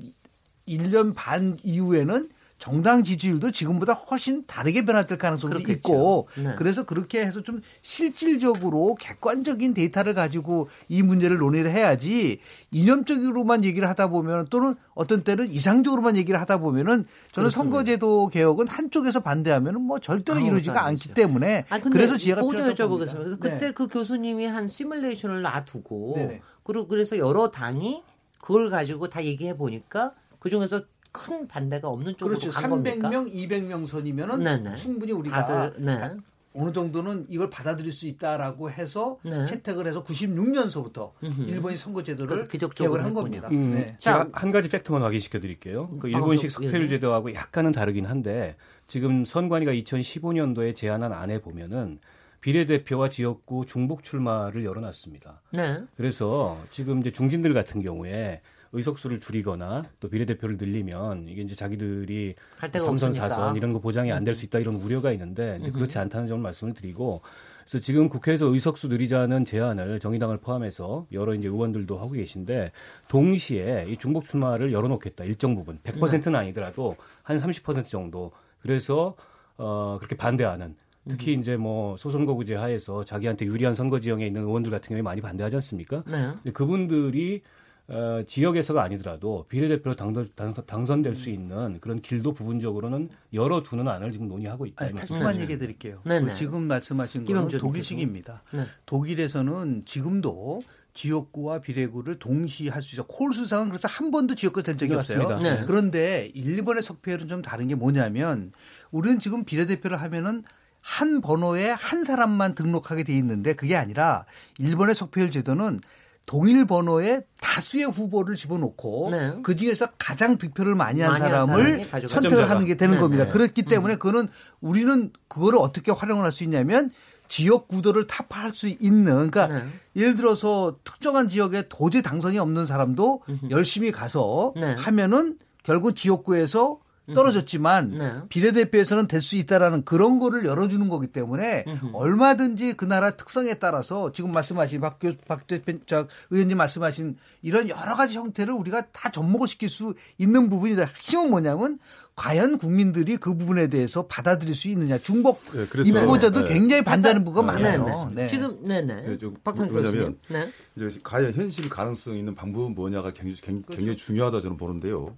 [0.67, 5.77] 1년 반 이후에는 정당 지지율도 지금보다 훨씬 다르게 변화될 가능성도 그렇겠죠.
[5.77, 6.55] 있고 네.
[6.57, 12.39] 그래서 그렇게 해서 좀 실질적으로 객관적인 데이터를 가지고 이 문제를 논의를 해야지
[12.71, 17.49] 이념적으로만 얘기를 하다 보면 또는 어떤 때는 이상적으로만 얘기를 하다 보면은 저는 그렇습니다.
[17.49, 23.17] 선거제도 개혁은 한쪽에서 반대하면은 뭐 절대로 이루어지가 않기 때문에 아, 그래서 지혜가 필요하다고 여쭤보겠습니다.
[23.17, 23.71] 그래서 그때 네.
[23.71, 26.41] 그 교수님이 한 시뮬레이션을 놔두고 네네.
[26.63, 28.03] 그리고 그래서 여러 당이
[28.41, 30.83] 그걸 가지고 다 얘기해 보니까 그 중에서
[31.17, 32.59] 큰 반대가 없는 쪽으로 그렇죠.
[32.59, 33.23] 간 300명, 겁니까?
[33.23, 34.75] 200명 선이면은 네네.
[34.75, 36.11] 충분히 우리가 다들, 네.
[36.53, 39.45] 어느 정도는 이걸 받아들일 수 있다라고 해서 네.
[39.45, 41.11] 채택을 해서 96년서부터
[41.47, 43.47] 일본이 선거 제도를 개혁을 한 겁니다.
[43.51, 43.95] 음, 네.
[43.99, 45.89] 제가 한 가지 팩트만 확인시켜 드릴게요.
[45.99, 48.55] 그 일본식 석패율 제도하고 약간은 다르긴 한데
[48.87, 51.99] 지금 선관위가 2015년도에 제안한 안에 보면은
[52.41, 55.41] 비례대표와 지역구 중복 출마를 열어놨습니다.
[55.53, 55.81] 네.
[55.95, 58.41] 그래서 지금 이제 중진들 같은 경우에
[58.73, 62.35] 의석수를 줄이거나 또 비례대표를 늘리면 이게 이제 자기들이
[62.79, 66.41] 삼선 사선 이런 거 보장이 안 될 수 있다 이런 우려가 있는데 그렇지 않다는 점을
[66.41, 67.21] 말씀을 드리고
[67.61, 72.71] 그래서 지금 국회에서 의석수 늘리자는 제안을 정의당을 포함해서 여러 이제 의원들도 하고 계신데
[73.07, 75.79] 동시에 이 중복 출마를 열어놓겠다 일정 부분.
[75.83, 78.31] 100%는 아니더라도 한 30% 정도.
[78.61, 79.15] 그래서
[79.57, 80.75] 어 그렇게 반대하는
[81.09, 85.55] 특히 이제 뭐 소선거구제 하에서 자기한테 유리한 선거 지형에 있는 의원들 같은 경우에 많이 반대하지
[85.57, 86.03] 않습니까?
[86.05, 86.51] 네.
[86.51, 87.41] 그분들이
[87.89, 90.27] 어, 지역에서가 아니더라도 비례대표로 당선,
[90.65, 94.89] 당선, 될수 있는 그런 길도 부분적으로는 열어두는 안을 지금 논의하고 있다.
[94.89, 95.41] 팩트만 네.
[95.41, 96.01] 얘기해 드릴게요.
[96.03, 96.33] 네, 네.
[96.33, 98.43] 지금 말씀하신 건 독일식입니다.
[98.51, 98.63] 네.
[98.85, 103.03] 독일에서는 지금도 지역구와 비례구를 동시에 할 수 있어.
[103.05, 105.39] 콜 수상은 그래서 한 번도 지역구 된 적이 없어요.
[105.39, 105.63] 네.
[105.65, 108.51] 그런데 일본의 석패율은 좀 다른 게 뭐냐면
[108.91, 110.43] 우리는 지금 비례대표를 하면은
[110.81, 114.25] 한 번호에 한 사람만 등록하게 돼 있는데 그게 아니라
[114.57, 115.79] 일본의 석패율 제도는
[116.27, 119.33] 동일 번호에 다수의 후보를 집어넣고 네.
[119.43, 122.99] 그 중에서 가장 득표를 많이 한 많이 사람을 선택을 하는 게 되는 네.
[123.01, 123.23] 겁니다.
[123.23, 123.29] 네.
[123.29, 123.69] 그렇기 음.
[123.69, 123.99] 때문에 음.
[123.99, 124.27] 그거는
[124.59, 126.91] 우리는 그거를 어떻게 활용을 할 수 있냐면
[127.29, 129.65] 지역 구도를 타파할 수 있는 그러니까 네.
[129.95, 133.49] 예를 들어서 특정한 지역에 도저히 당선이 없는 사람도 음흠.
[133.49, 134.75] 열심히 가서 네.
[134.75, 136.79] 하면은 결국 지역구에서
[137.13, 138.13] 떨어졌지만 네.
[138.29, 144.31] 비례대표에서는 될 수 있다라는 그런 거를 열어주는 거기 때문에 얼마든지 그 나라 특성에 따라서 지금
[144.31, 149.47] 말씀하신 박, 교, 박 대표, 저 의원님 말씀하신 이런 여러 가지 형태를 우리가 다 접목을
[149.47, 150.83] 시킬 수 있는 부분이다.
[150.83, 151.79] 핵심은 뭐냐면
[152.15, 154.97] 과연 국민들이 그 부분에 대해서 받아들일 수 있느냐.
[154.97, 156.53] 중복 네, 이 후보자도 네.
[156.53, 158.09] 굉장히 반대하는 부분가 네, 많아요.
[158.09, 158.27] 네, 네.
[158.27, 159.17] 지금 네네.
[159.17, 160.49] 네, 박한 왜냐하면 네.
[160.75, 164.05] 이제 과연 현실 가능성 있는 방법은 뭐냐가 굉장히, 굉장히 그렇죠.
[164.05, 165.15] 중요하다 저는 보는데요.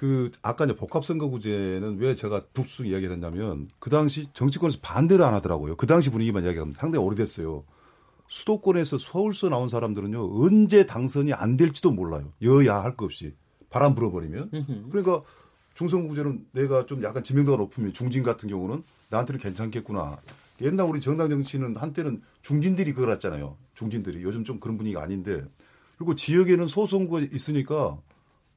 [0.00, 5.76] 그 아까 이제 복합선거구제는 왜 제가 북수 이야기를 했냐면 그 당시 정치권에서 반대를 안 하더라고요.
[5.76, 7.64] 그 당시 분위기만 이야기하면 상당히 오래됐어요.
[8.26, 12.32] 수도권에서 서울서 나온 사람들은요 언제 당선이 안 될지도 몰라요.
[12.40, 13.34] 여야 할 것 없이
[13.68, 15.20] 바람 불어버리면 그러니까
[15.74, 20.16] 중선구제는 내가 좀 약간 지명도가 높으면 중진 같은 경우는 나한테는 괜찮겠구나.
[20.62, 23.54] 옛날 우리 정당 정치는 한때는 중진들이 그걸 했잖아요.
[23.74, 25.44] 중진들이 요즘 좀 그런 분위기가 아닌데
[25.98, 27.98] 그리고 지역에는 소선구가 있으니까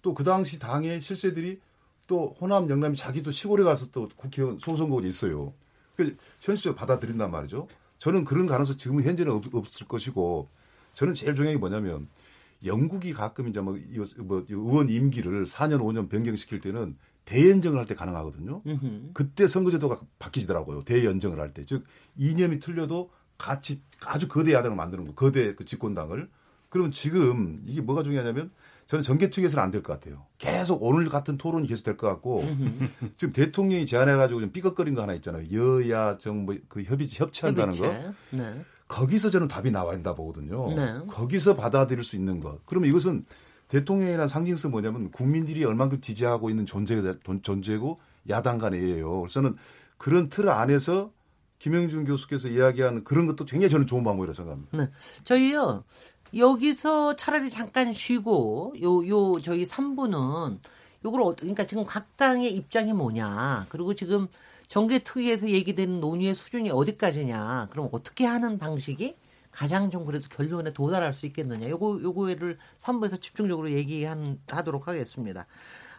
[0.03, 1.59] 또 그 당시 당의 실세들이
[2.05, 5.53] 또 호남 영남이 자기도 시골에 가서 또 국회의원 소선거가 있어요.
[5.95, 7.67] 그 현실적으로 받아들인단 말이죠.
[7.97, 10.49] 저는 그런 가능성 지금 현재는 없, 없을 것이고
[10.93, 12.07] 저는 제일 중요한 게 뭐냐면
[12.65, 13.77] 영국이 가끔 이제 뭐,
[14.17, 18.61] 뭐 의원 임기를 4년 5년 변경시킬 때는 대연정을 할 때 가능하거든요.
[18.67, 19.11] 으흠.
[19.13, 20.83] 그때 선거제도가 바뀌시더라고요.
[20.83, 21.63] 대연정을 할 때.
[21.65, 21.85] 즉
[22.17, 25.13] 이념이 틀려도 같이 아주 거대 야당을 만드는 거.
[25.13, 26.29] 거대 그 집권당을.
[26.67, 28.51] 그러면 지금 이게 뭐가 중요하냐면
[28.87, 30.25] 저는 정계특위에서는 안 될 것 같아요.
[30.37, 32.43] 계속 오늘 같은 토론이 계속 될 것 같고
[33.17, 35.45] 지금 대통령이 제안해가지고 좀 삐걱거린 거 하나 있잖아요.
[35.51, 38.03] 여야 정부 그 협의 협치한다는 협의체.
[38.03, 38.13] 거.
[38.37, 38.61] 네.
[38.87, 40.73] 거기서 저는 답이 나와야 된다 보거든요.
[40.75, 40.99] 네.
[41.07, 42.63] 거기서 받아들일 수 있는 것.
[42.65, 43.25] 그러면 이것은
[43.69, 49.21] 대통령이란 상징성 뭐냐면 국민들이 얼만큼 지지하고 있는 존재가 존재고 야당 간이에요.
[49.21, 49.55] 그래서는
[49.97, 51.11] 그런 틀 안에서
[51.59, 54.77] 김영준 교수께서 이야기한 그런 것도 굉장히 저는 좋은 방법이라고 생각합니다.
[54.77, 54.89] 네.
[55.23, 55.85] 저희요
[56.35, 60.59] 여기서 차라리 잠깐 쉬고 요 요 저희 3부는
[61.05, 63.67] 요걸 어, 그러니까 지금 각 당의 입장이 뭐냐.
[63.69, 64.27] 그리고 지금
[64.67, 67.67] 정계 특위에서 얘기되는 논의의 수준이 어디까지냐.
[67.71, 69.15] 그럼 어떻게 하는 방식이
[69.51, 71.69] 가장 좀 그래도 결론에 도달할 수 있겠느냐.
[71.69, 75.45] 요거 요거를 3부에서 집중적으로 얘기하도록 하겠습니다.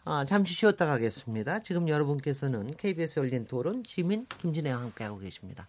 [0.06, 1.62] 아, 잠시 쉬었다 가겠습니다.
[1.62, 5.68] 지금 여러분께서는 KBS 열린 토론 지민 김진애와 함께하고 계십니다.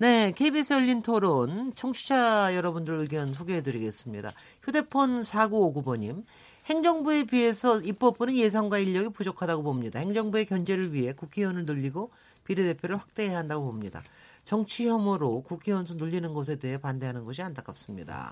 [0.00, 4.32] 네, KBS 열린 토론 청취자 여러분들 의견 소개해드리겠습니다.
[4.62, 6.22] 휴대폰 4959번님,
[6.66, 9.98] 행정부에 비해서 입법부는 예산과 인력이 부족하다고 봅니다.
[9.98, 12.12] 행정부의 견제를 위해 국회의원을 늘리고
[12.44, 14.04] 비례대표를 확대해야 한다고 봅니다.
[14.44, 18.30] 정치 혐오로 국회의원 수 늘리는 것에 대해 반대하는 것이 안타깝습니다.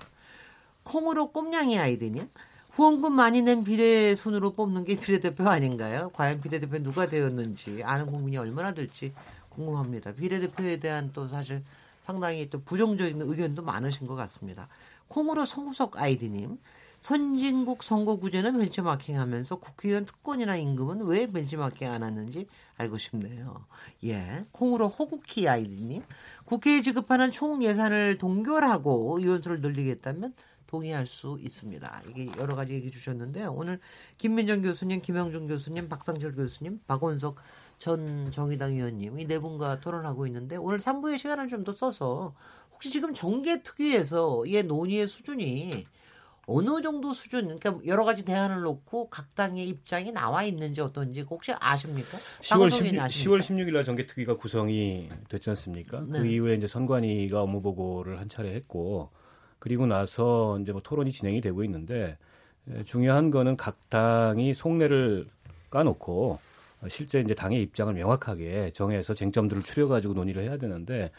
[0.83, 2.29] 콩으로 꼼냥이 아이디님,
[2.71, 6.11] 후원금 많이 낸 비례 순으로 뽑는 게 비례대표 아닌가요?
[6.13, 9.11] 과연 비례대표 누가 되었는지 아는 국민이 얼마나 될지
[9.57, 10.13] 궁금합니다.
[10.13, 11.63] 비례대표에 대한 또 사실
[11.99, 14.69] 상당히 또 부정적인 의견도 많으신 것 같습니다.
[15.07, 16.57] 콩으로 성구석 아이디님.
[16.99, 23.65] 선진국 선거구제는 벤치마킹하면서 국회의원 특권이나 임금은 왜 벤치마킹 안 하는지 알고 싶네요.
[24.05, 26.03] 예, 콩으로 호국희 아이디님
[26.45, 30.33] 국회에 지급하는 총 예산을 동결하고 의원수를 늘리겠다면
[30.65, 32.01] 동의할 수 있습니다.
[32.09, 33.53] 이게 여러 가지 얘기 주셨는데요.
[33.53, 33.79] 오늘
[34.17, 37.37] 김민정 교수님, 김영준 교수님, 박상철 교수님, 박원석
[37.79, 42.33] 전 정의당 의원님 이 네 분과 토론하고 있는데 오늘 3부의 시간을 좀 더 써서
[42.73, 45.85] 혹시 지금 정계 특위에서 이 논의의 수준이
[46.49, 51.51] 어느 정도 수준, 그러니까 여러 가지 대안을 놓고 각 당의 입장이 나와 있는지 어떤지 혹시
[51.59, 52.17] 아십니까?
[52.41, 55.99] 10월 16, 10월 16일 날 정계특위가 구성이 됐지 않습니까?
[55.99, 56.19] 그 네.
[56.19, 59.09] 그 이후에 이제 선관위가 업무 보고를 한 차례 했고
[59.59, 62.17] 그리고 나서 이제 뭐 토론이 진행이 되고 있는데
[62.85, 65.27] 중요한 거는 각 당이 속내를
[65.69, 66.39] 까놓고
[66.87, 71.11] 실제 이제 당의 입장을 명확하게 정해서 쟁점들을 추려가지고 논의를 해야 되는데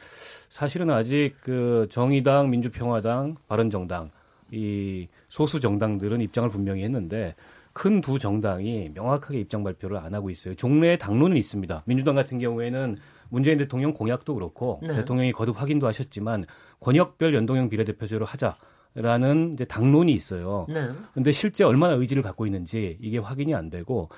[0.48, 4.10] 사실은 아직 그 정의당, 민주평화당, 바른정당
[4.50, 7.34] 이 소수 정당들은 입장을 분명히 했는데
[7.78, 10.54] 큰 두 정당이 명확하게 입장 발표를 안 하고 있어요.
[10.56, 11.84] 종래에 당론은 있습니다.
[11.86, 12.96] 민주당 같은 경우에는
[13.28, 14.94] 문재인 대통령 공약도 그렇고 네.
[14.96, 16.44] 대통령이 거듭 확인도 하셨지만
[16.80, 18.56] 권역별 연동형 비례대표제로 하자
[18.94, 20.66] 라는 이제 당론이 있어요.
[20.68, 20.88] 네.
[21.14, 24.08] 근데 실제 얼마나 의지를 갖고 있는지 이게 확인이 안 되고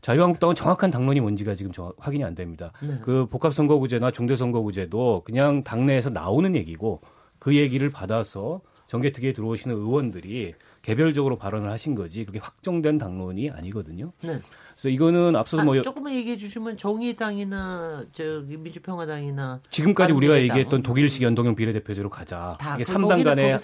[0.00, 2.72] 자유한국당은 정확한 당론이 뭔지가 지금 정, 확인이 안 됩니다.
[2.82, 2.98] 네.
[3.02, 7.00] 그 복합선거구제나 중대선거구제도 그냥 당내에서 나오는 얘기고
[7.38, 14.12] 그 얘기를 받아서 정계특위에 들어오시는 의원들이 개별적으로 발언을 하신 거지 그게 확정된 당론이 아니거든요.
[14.22, 14.40] 네.
[14.80, 21.22] 그래서 이거는 앞서도 뭐 아, 조금만 얘기해 주시면 정의당이나 저기 민주평화당이나 지금까지 우리가 얘기했던 독일식
[21.22, 22.56] 연동형 비례대표제로 가자.
[22.76, 23.58] 이게 3당 간에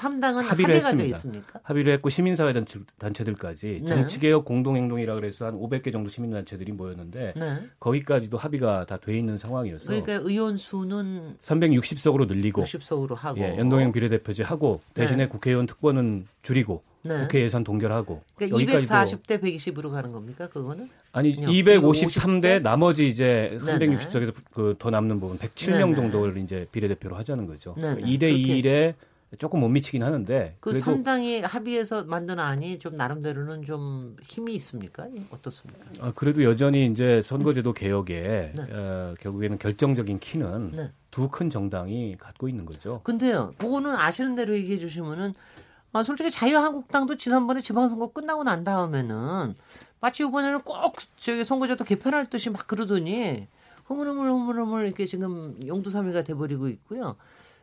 [0.47, 1.19] 합의를 했습니다.
[1.63, 3.95] 합의를 했고 시민사회 단체 들까지 네.
[3.95, 7.63] 정치개혁 공동행동이라 그래서 한 500개 정도 시민단체들이 모였는데 네.
[7.81, 10.03] 거기까지도 합의가 다 돼 있는 상황이었어요.
[10.03, 15.29] 그러니까 의원 수는 360석으로 늘리고 60석으로 하고 예, 연동형 비례대표제 하고 대신에 네.
[15.29, 17.21] 국회의원 특권은 줄이고 네.
[17.21, 20.49] 국회 예산 동결하고 그러니까 240대 120으로 가는 겁니까?
[20.49, 20.89] 그거는?
[21.13, 25.95] 아니 253대 나머지 이제 360석에서 그 더 남는 부분 107명 네네.
[25.95, 27.75] 정도를 이제 비례대표로 하자는 거죠.
[27.75, 28.95] 그러니까 2대 2에
[29.39, 35.09] 조금 못 미치긴 하는데 그 상당히 합의해서 만든 안이 좀 나름대로는 좀 힘이 있습니까?
[35.31, 35.85] 어떻습니까?
[36.01, 38.63] 아, 그래도 여전히 이제 선거제도 개혁에 네.
[38.71, 40.91] 어, 결국에는 결정적인 키는 네.
[41.11, 43.01] 두큰 정당이 갖고 있는 거죠.
[43.03, 45.35] 근데요, 그거는 아시는 대로 얘기해 주시면은
[45.97, 49.55] 아, 솔직히 자유한국당도 지난번에 지방선거 끝나고 난 다음에는
[49.99, 53.49] 마치 이번에는 꼭 저기 선거제도 개편할 듯이 막 그러더니
[53.87, 57.17] 흐물흐물 흐물흐물 이렇게 지금 용두사미가 돼버리고 있고요.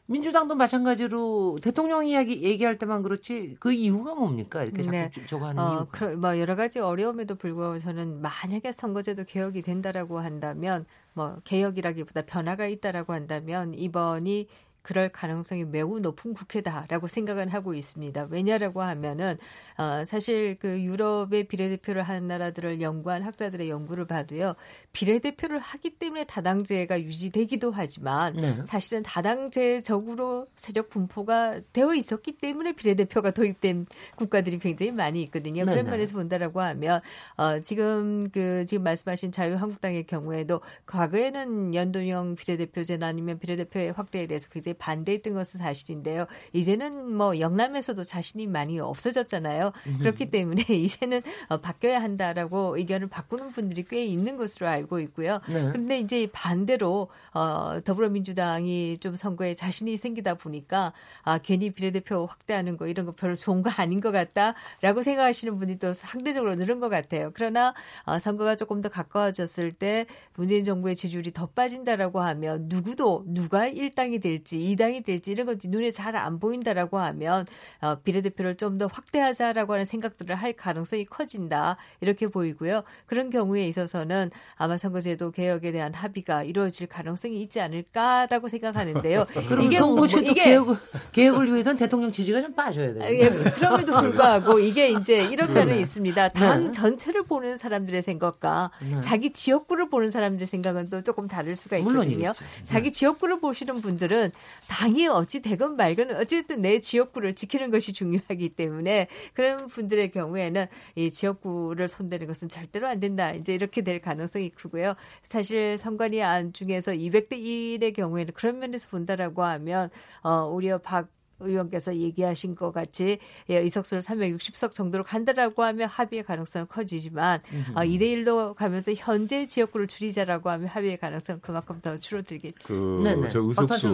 [0.07, 5.11] 민주당도 마찬가지로 대통령 이야기 얘기할 때만 그렇지 그 이유가 뭡니까 이렇게 자꾸 네.
[5.27, 6.17] 저거 하는 어, 이유?
[6.17, 13.13] 뭐 여러 가지 어려움에도 불구하고 저는 만약에 선거제도 개혁이 된다라고 한다면 뭐 개혁이라기보다 변화가 있다라고
[13.13, 14.47] 한다면 이번이
[14.83, 18.27] 그럴 가능성이 매우 높은 국회다라고 생각은 하고 있습니다.
[18.29, 19.37] 왜냐라고 하면은
[19.77, 24.55] 어 사실 그 유럽의 비례대표를 하는 나라들을 연구한 학자들의 연구를 봐도요.
[24.91, 28.61] 비례대표를 하기 때문에 다당제가 유지되기도 하지만 네.
[28.65, 33.85] 사실은 다당제적으로 세력 분포가 되어 있었기 때문에 비례대표가 도입된
[34.17, 35.63] 국가들이 굉장히 많이 있거든요.
[35.63, 35.71] 네.
[35.71, 36.99] 그런 면에서 본다라고 하면
[37.37, 44.72] 어 지금 그 지금 말씀하신 자유한국당의 경우에도 과거에는 연동형 비례대표제나 아니면 비례대표의 확대에 대해서 굉장히
[44.73, 46.25] 이제 반대했던 것은 사실인데요.
[46.51, 49.71] 이제는 뭐 영남에서도 자신이 많이 없어졌잖아요.
[49.99, 55.39] 그렇기 때문에 이제는 어, 바뀌어야 한다라고 의견을 바꾸는 분들이 꽤 있는 것으로 알고 있고요.
[55.47, 55.69] 네.
[55.71, 62.88] 그런데 이제 반대로 어, 더불어민주당이 좀 선거에 자신이 생기다 보니까 아, 괜히 비례대표 확대하는 거
[62.88, 67.31] 이런 거 별로 좋은 거 아닌 것 같다라고 생각하시는 분이 또 상대적으로 늘은 것 같아요.
[67.33, 67.73] 그러나
[68.05, 70.05] 어, 선거가 조금 더 가까워졌을 때
[70.36, 75.91] 문재인 정부의 지지율이 더 빠진다라고 하면 누구도 누가 일당이 될지 이당이 될지 이런 것이 눈에
[75.91, 77.45] 잘 안 보인다라고 하면
[77.82, 82.82] 어, 비례대표를 좀 더 확대하자라고 하는 생각들을 할 가능성이 커진다 이렇게 보이고요.
[83.06, 89.28] 그런 경우에 있어서는 아마 선거제도 개혁에 대한 합의가 이루어질 가능성이 있지 않을까라고 생각하는데요.
[89.62, 90.76] 이게 선거제도 뭐, 이게 개혁을,
[91.12, 93.04] 개혁을 위해서는 대통령 지지가 좀 빠져야 돼요.
[93.23, 96.30] 예, 그럼에도 불구하고 이게 이제 이런 면은 있습니다.
[96.30, 96.71] 당 네.
[96.71, 98.99] 전체를 보는 사람들의 생각과 네.
[99.02, 102.32] 자기 지역구를 보는 사람들의 생각은 또 조금 다를 수가 있거든요.
[102.63, 104.32] 자기 지역구를 보시는 분들은
[104.67, 111.11] 당이 어찌 되건 말건 어쨌든 내 지역구를 지키는 것이 중요하기 때문에 그런 분들의 경우에는 이
[111.11, 113.31] 지역구를 손대는 것은 절대로 안 된다.
[113.33, 114.95] 이제 이렇게 될 가능성이 크고요.
[115.23, 119.89] 사실 선관위 안 중에서 200대 1의 경우에는 그런 면에서 본다라고 하면
[120.23, 121.09] 어 오히려 박
[121.43, 127.41] 의원께서 얘기하신 것 같이 예, 의석수를 360석 정도로 간다라고 하면 합의의 가능성은 커지지만
[127.75, 132.67] 어, 2대 1로 가면서 현재 지역구를 줄이자라고 하면 합의의 가능성은 그만큼 더 줄어들겠죠.
[132.67, 133.29] 그, 네네.
[133.29, 133.88] 저 의석수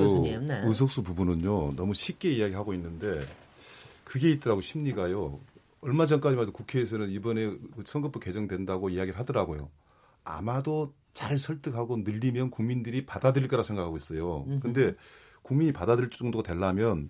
[0.48, 0.62] 네.
[0.66, 3.22] 의석수 부분은요 너무 쉽게 이야기하고 있는데
[4.04, 5.40] 그게 있더라고 심리가요.
[5.82, 9.70] 얼마 전까지만 해도 국회에서는 이번에 선거법 개정된다고 이야기를 하더라고요.
[10.24, 14.46] 아마도 잘 설득하고 늘리면 국민들이 받아들일 거라 생각하고 있어요.
[14.62, 14.94] 근데
[15.42, 17.10] 국민이 받아들일 정도가 되려면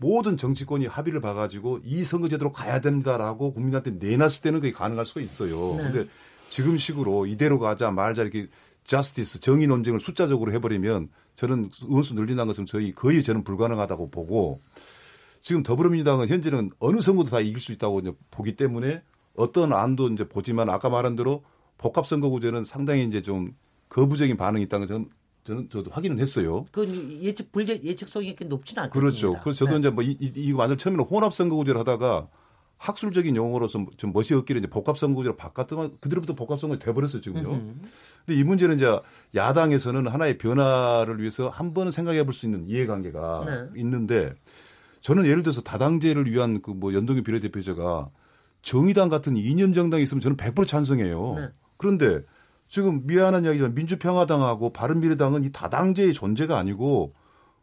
[0.00, 5.76] 모든 정치권이 합의를 봐가지고 이 선거제도로 가야 된다라고 국민한테 내놨을 때는 그게 가능할 수가 있어요.
[5.76, 5.82] 네.
[5.82, 6.08] 근데
[6.48, 8.48] 지금 식으로 이대로 가자 말자 이렇게
[8.84, 14.60] 저스티스 정의 논쟁을 숫자적으로 해버리면 저는 의원수 늘린다는 것은 저희 거의 저는 불가능하다고 보고
[15.42, 19.02] 지금 더불어민주당은 현재는 어느 선거도 다 이길 수 있다고 이제 보기 때문에
[19.36, 21.44] 어떤 안도 이제 보지만 아까 말한 대로
[21.76, 23.54] 복합선거구제는 상당히 이제 좀
[23.90, 25.10] 거부적인 반응이 있다는 건 저는
[25.44, 26.64] 저는 저도 확인은 했어요.
[26.72, 26.86] 그
[27.22, 29.00] 예측 불 예측성이 이렇게 높지는 않습니다.
[29.00, 29.40] 그렇죠.
[29.42, 29.78] 그래서 저도 네.
[29.78, 32.28] 이제 뭐 이, 이, 거 만들 처음에는 혼합 선거구제를 하다가
[32.76, 37.50] 학술적인 용어로서 좀 멋이 없기를 이제 복합 선거구제로 바꿨더만 그대로부터 복합 선거가 돼버렸어요 지금요.
[37.50, 38.86] 근데 이 문제는 이제
[39.34, 43.80] 야당에서는 하나의 변화를 위해서 한 번은 생각해 볼 수 있는 이해관계가 네.
[43.80, 44.32] 있는데
[45.00, 48.10] 저는 예를 들어서 다당제를 위한 그 뭐 연동형 비례대표제가
[48.62, 51.34] 정의당 같은 이념 정당이 있으면 저는 100% 찬성해요.
[51.36, 51.48] 네.
[51.78, 52.20] 그런데
[52.70, 57.12] 지금 미안한 이야기지만 민주평화당하고 바른미래당은 이 다당제의 존재가 아니고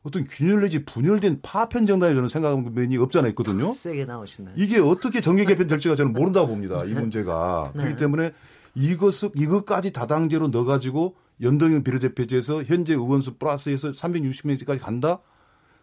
[0.04, 3.72] 어떤 균열 내지 분열된 파편 정당이 저는 생각하는 면이 없잖아 있거든요.
[3.72, 4.52] 세게 나오시네.
[4.58, 6.84] 이게 어떻게 정계 개편 될지가 저는 모른다고 봅니다.
[6.84, 7.00] 이 네.
[7.00, 7.72] 문제가.
[7.74, 7.84] 네.
[7.84, 8.34] 그렇기 때문에
[8.76, 15.22] 이것을 이것까지 다당제로 넣어가지고 연동형 비례대표제에서 현재 의원수 플러스에서 360명까지 간다?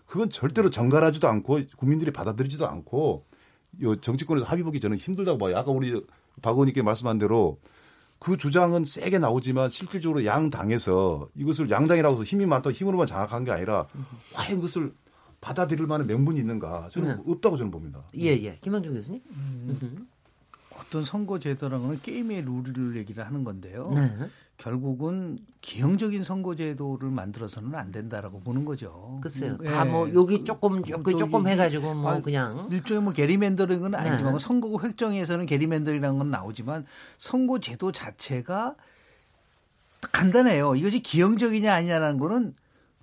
[0.04, 3.24] 그건 절대로 정갈하지도 않고 국민들이 받아들이지도 않고
[4.02, 5.56] 정치권에서 합의 보기 저는 힘들다고 봐요.
[5.56, 6.04] 아까 우리
[6.42, 7.58] 박 의원님께 말씀한 대로
[8.24, 13.86] 그 주장은 세게 나오지만 실질적으로 양당에서 이것을 양당이라고 해서 힘이 많다고 힘으로만 장악한 게 아니라
[14.32, 14.94] 과연 그것을
[15.42, 17.22] 받아들일 만한 명분이 있는가 저는 네.
[17.26, 18.02] 없다고 저는 봅니다.
[18.16, 18.58] 예, 예.
[18.62, 19.20] 김한중 교수님.
[19.28, 20.08] 음.
[20.70, 23.92] 어떤 선거 제도라는 건 게임의 룰을 얘기를 하는 건데요.
[23.94, 24.10] 네.
[24.56, 29.18] 결국은 기형적인 선거 제도를 만들어서는 안 된다라고 보는 거죠.
[29.22, 29.58] 글쎄요.
[29.62, 29.68] 예.
[29.68, 33.96] 다뭐 여기 조금 여기 조금 해가지고 뭐 아, 그냥 일종의 뭐 게리맨더링은 네.
[33.96, 34.38] 아니지만 네.
[34.38, 36.86] 선거구 획정에서는 게리맨더링이라는 건 나오지만
[37.18, 38.76] 선거 제도 자체가
[40.12, 40.76] 간단해요.
[40.76, 42.54] 이것이 기형적이냐 아니냐라는 거는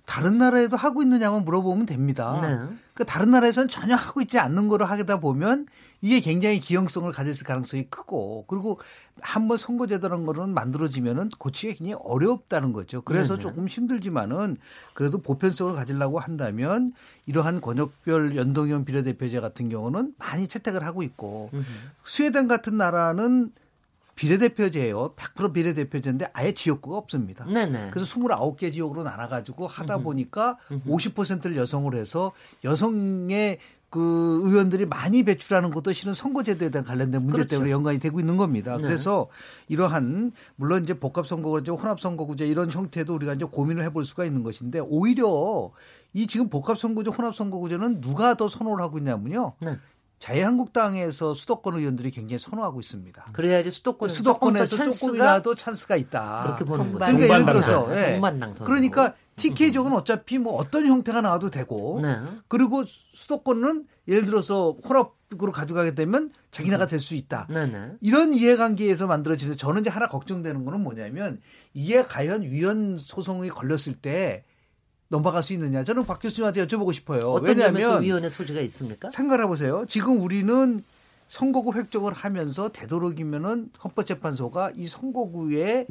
[0.04, 2.38] 다른 나라에도 하고 있느냐만 물어보면 됩니다.
[2.42, 2.76] 네.
[2.94, 5.66] 그 다른 나라에서는 전혀 하고 있지 않는 거로 하다 보면
[6.00, 8.80] 이게 굉장히 기형성을 가질 가능성이 크고 그리고
[9.20, 13.02] 한번 선거제도라는 거는 만들어지면은 고치기 굉장히 어렵다는 거죠.
[13.02, 13.42] 그래서 네네.
[13.42, 14.56] 조금 힘들지만은
[14.94, 16.92] 그래도 보편성을 가지려고 한다면
[17.26, 21.64] 이러한 권역별 연동형 비례대표제 같은 경우는 많이 채택을 하고 있고 으흠.
[22.04, 23.52] 스웨덴 같은 나라는
[24.22, 25.14] 비례대표제예요.
[25.16, 27.44] 100% 비례대표제인데 아예 지역구가 없습니다.
[27.44, 27.90] 네네.
[27.90, 33.58] 그래서 29개 지역으로 나눠가지고 하다 보니까 50%를 여성으로 해서 여성의
[33.90, 37.50] 그 의원들이 많이 배출하는 것도 실은 선거제도에 대한 관련된 문제 그렇죠.
[37.50, 38.78] 때문에 연관이 되고 있는 겁니다.
[38.78, 38.84] 네.
[38.84, 39.28] 그래서
[39.68, 45.72] 이러한 물론 이제 복합선거구제, 혼합선거구제 이런 형태도 우리가 이제 고민을 해볼 수가 있는 것인데 오히려
[46.14, 49.52] 이 지금 복합선거제, 혼합선거구제는 누가 더 선호를 하고 있냐면요.
[49.60, 49.76] 네.
[50.22, 53.24] 자유한국당에서 수도권 의원들이 굉장히 선호하고 있습니다.
[53.32, 56.42] 그래야지 수도권 수도권에서 조금이라도 찬스가 있다.
[56.44, 57.04] 그렇게 보는 거죠.
[57.04, 58.20] 그러니까 예를 들어서 예.
[58.62, 62.20] 그러니까 TK 쪽은 어차피 뭐 어떤 형태가 나와도 되고 네.
[62.46, 67.48] 그리고 수도권은 예를 들어서 혼합으로 가져가게 되면 자기네가 될 수 있다.
[67.50, 67.90] 네, 네.
[68.00, 71.40] 이런 이해관계에서 만들어지는 저는 이제 하나 걱정되는 거는 뭐냐면
[71.74, 74.44] 이에 과연 위헌 소송이 걸렸을 때
[75.12, 75.84] 넘어갈 수 있느냐.
[75.84, 77.32] 저는 박 교수님한테 여쭤보고 싶어요.
[77.32, 79.10] 어떤 왜냐하면 위원회 소지가 있습니까?
[79.10, 79.84] 생각해 보세요.
[79.86, 80.82] 지금 우리는
[81.28, 85.86] 선거구 획정을 하면서 되도록이면은 헌법재판소가 이 선거구의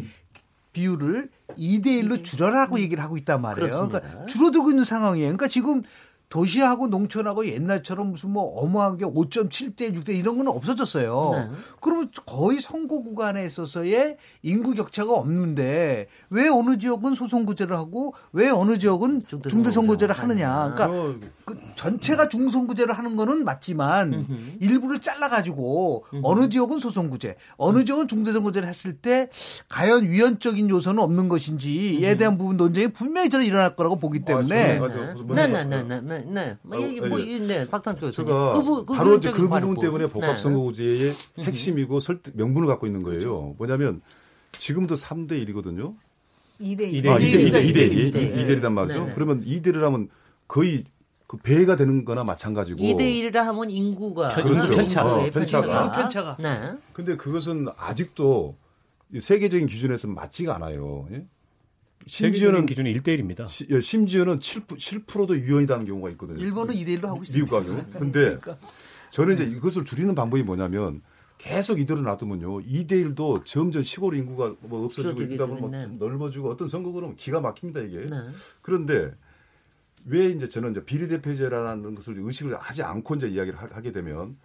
[0.74, 3.68] 비율을 2대 1로 줄여라고 얘기를 하고 있단 말이에요.
[3.68, 4.00] 그렇습니다.
[4.00, 5.28] 그러니까 줄어들고 있는 상황이에요.
[5.28, 5.84] 그러니까 지금
[6.32, 11.32] 도시하고 농촌하고 옛날처럼 무슨 뭐 어마한 게 5.7대 6대 이런 건 없어졌어요.
[11.36, 11.50] 네.
[11.82, 18.80] 그러면 거의 선거 구간에 있어서의 인구 격차가 없는데 왜 어느 지역은 소선구제를 하고 왜 어느
[18.80, 20.74] 지역은 중대 선거제를 하느냐.
[20.74, 24.26] 그러니까 그 전체가 중선구제를 하는 거는 맞지만
[24.60, 29.30] 일부를 잘라가지고 어느 지역은 소선구제, 어느 지역은 중대선거제를 했을 때
[29.70, 34.80] 과연 위헌적인 요소는 없는 것인지에 대한 부분 논쟁이 분명히 저는 일어날 거라고 보기 때문에.
[34.80, 35.84] 네네네네.
[35.84, 36.58] 네, 네, 네, 네.
[36.62, 37.40] 뭐 이게 뭐, 예.
[37.40, 38.28] 네, 박탄 교수님.
[38.28, 41.44] 제가 그, 그, 바로 그, 그 부분 때문에 복합선거구제의 네.
[41.44, 43.56] 핵심이고 설득, 명분을 갖고 있는 거예요.
[43.58, 44.02] 뭐냐면
[44.58, 45.96] 지금도 3대 1이거든요.
[46.62, 47.10] 2대 1.
[47.10, 48.12] 아, 2대 2대 2대 1.
[48.12, 49.06] 2대 1이란 말이죠.
[49.08, 49.12] 네.
[49.16, 50.10] 그러면 2대 1을 하면
[50.48, 50.84] 거의
[51.32, 54.70] 그 배가 되는 거나 마찬가지고 2대 1이라 하면 인구가 그렇죠.
[54.70, 55.92] 편차가 어, 편차가.
[55.92, 56.38] 편차가.
[56.42, 56.74] 네.
[56.92, 58.58] 근데 그것은 아직도
[59.18, 61.08] 세계적인 기준에서 맞지가 않아요.
[61.14, 61.26] 예?
[62.06, 63.48] 심지어는 기준이 1대 1입니다.
[63.48, 66.38] 시, 예, 심지어는 7, 7%도 유연이라는 경우가 있거든요.
[66.38, 67.60] 일본은 2대 1로 하고 있습니다.
[67.60, 67.94] 미국 가격.
[67.94, 68.58] 근데 그러니까.
[69.12, 71.02] 저는 이제 이것을 줄이는 방법이 뭐냐면
[71.38, 72.64] 계속 이대로 놔두면요.
[72.64, 77.40] 2대 1도 점점 시골 인구가 뭐 없어지고 있다 보면 뭐 넓어지고 어떤 선거 그러면 기가
[77.40, 78.00] 막힙니다, 이게.
[78.00, 78.18] 네.
[78.62, 79.14] 그런데
[80.06, 84.38] 왜 이제 저는 이제 비례대표제라는 것을 의식을 하지 않고 이제 이야기를 하게 되면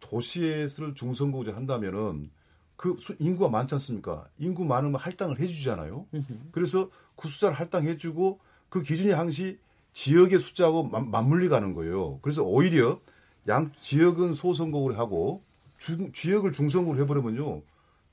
[0.00, 2.30] 도시에서 중선거제 한다면은
[2.76, 4.26] 그 인구가 많지 않습니까?
[4.38, 6.06] 인구 많으면 할당을 해주잖아요.
[6.52, 9.58] 그래서 그 숫자를 할당해주고 그 기준이 항시
[9.92, 12.18] 지역의 숫자하고 맞물리 가는 거예요.
[12.20, 13.00] 그래서 오히려
[13.48, 15.42] 양 지역은 소선거구를 하고
[15.78, 17.62] 주, 지역을 중선거로 해버리면요.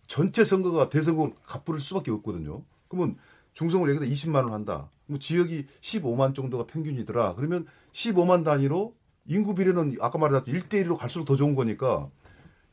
[0.07, 2.61] 전체 선거가 대선거로 갚을 수밖에 없거든요.
[2.87, 3.17] 그러면
[3.53, 4.89] 중선거를 여기다 20만 원 한다.
[5.11, 7.35] 뭐 지역이 15만 정도가 평균이더라.
[7.35, 8.95] 그러면 15만 단위로
[9.27, 12.09] 인구 비례는 아까 말했던 1대1로 갈수록 더 좋은 거니까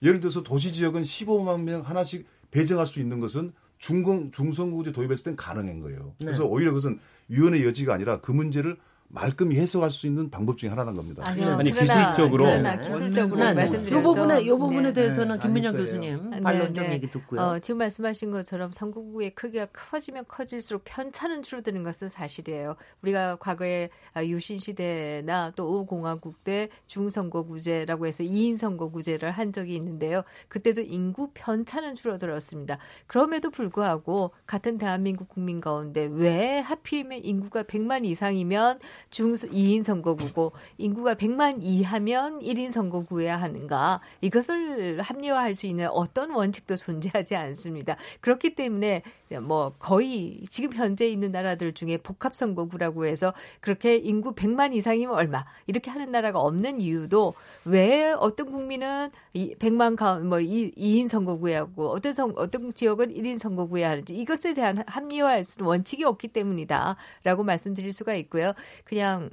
[0.03, 5.37] 예를 들어서 도시 지역은 15만 명 하나씩 배정할 수 있는 것은 중공 중선거구제 도입했을 땐
[5.37, 6.15] 가능한 거예요.
[6.21, 6.49] 그래서 네.
[6.49, 8.77] 오히려 그것은 위원회 여지가 아니라 그 문제를
[9.11, 11.23] 말끔히 해석할 수 있는 방법 중에 하나는 겁니다.
[11.25, 13.55] 아니요, 아니 그러나, 기술적으로 그러나 기술적으로 네.
[13.55, 14.93] 말씀드려서 이 부분에 이 부분에 네.
[14.93, 16.41] 대해서는 김민정 교수님 네.
[16.41, 17.41] 반론 좀 얘기 듣고요.
[17.41, 22.77] 어, 지금 말씀하신 것처럼 선거구의 크기가 커지면 커질수록 편차는 줄어드는 것은 사실이에요.
[23.03, 23.89] 우리가 과거에
[24.25, 30.23] 유신 시대나 또 오공화국 때 중선거구제라고 해서 2인 선거구제를 한 적이 있는데요.
[30.49, 32.77] 그때도 인구 편차는 줄어들었습니다.
[33.07, 38.79] 그럼에도 불구하고 같은 대한민국 국민 가운데 왜 하필이면 인구가 100만 이상이면
[39.11, 46.77] 중 2인 선거구고 인구가 100만 이하면 1인 선거구여야 하는가 이것을 합리화할 수 있는 어떤 원칙도
[46.77, 47.97] 존재하지 않습니다.
[48.21, 49.03] 그렇기 때문에
[49.43, 55.45] 뭐 거의 지금 현재 있는 나라들 중에 복합 선거구라고 해서 그렇게 인구 100만 이상이면 얼마
[55.67, 62.33] 이렇게 하는 나라가 없는 이유도 왜 어떤 국민은 100만 가뭐 2인 선거구에 하고 어떤 선
[62.37, 68.15] 어떤 지역은 1인 선거구에 하는지 이것에 대한 합리화할 수 있는 원칙이 없기 때문이다라고 말씀드릴 수가
[68.15, 68.53] 있고요.
[68.85, 69.31] 그냥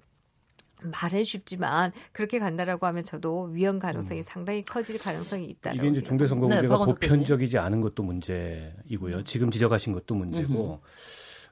[0.81, 4.23] 말해 쉽지만 그렇게 간다라고 하면 저도 위험 가능성이 음.
[4.23, 5.73] 상당히 커질 가능성이 있다.
[5.73, 9.23] 이게 이제 중대 선거구제가 네, 보편적이지 않은 것도 문제이고요.
[9.23, 10.81] 지금 지적하신 것도 문제고.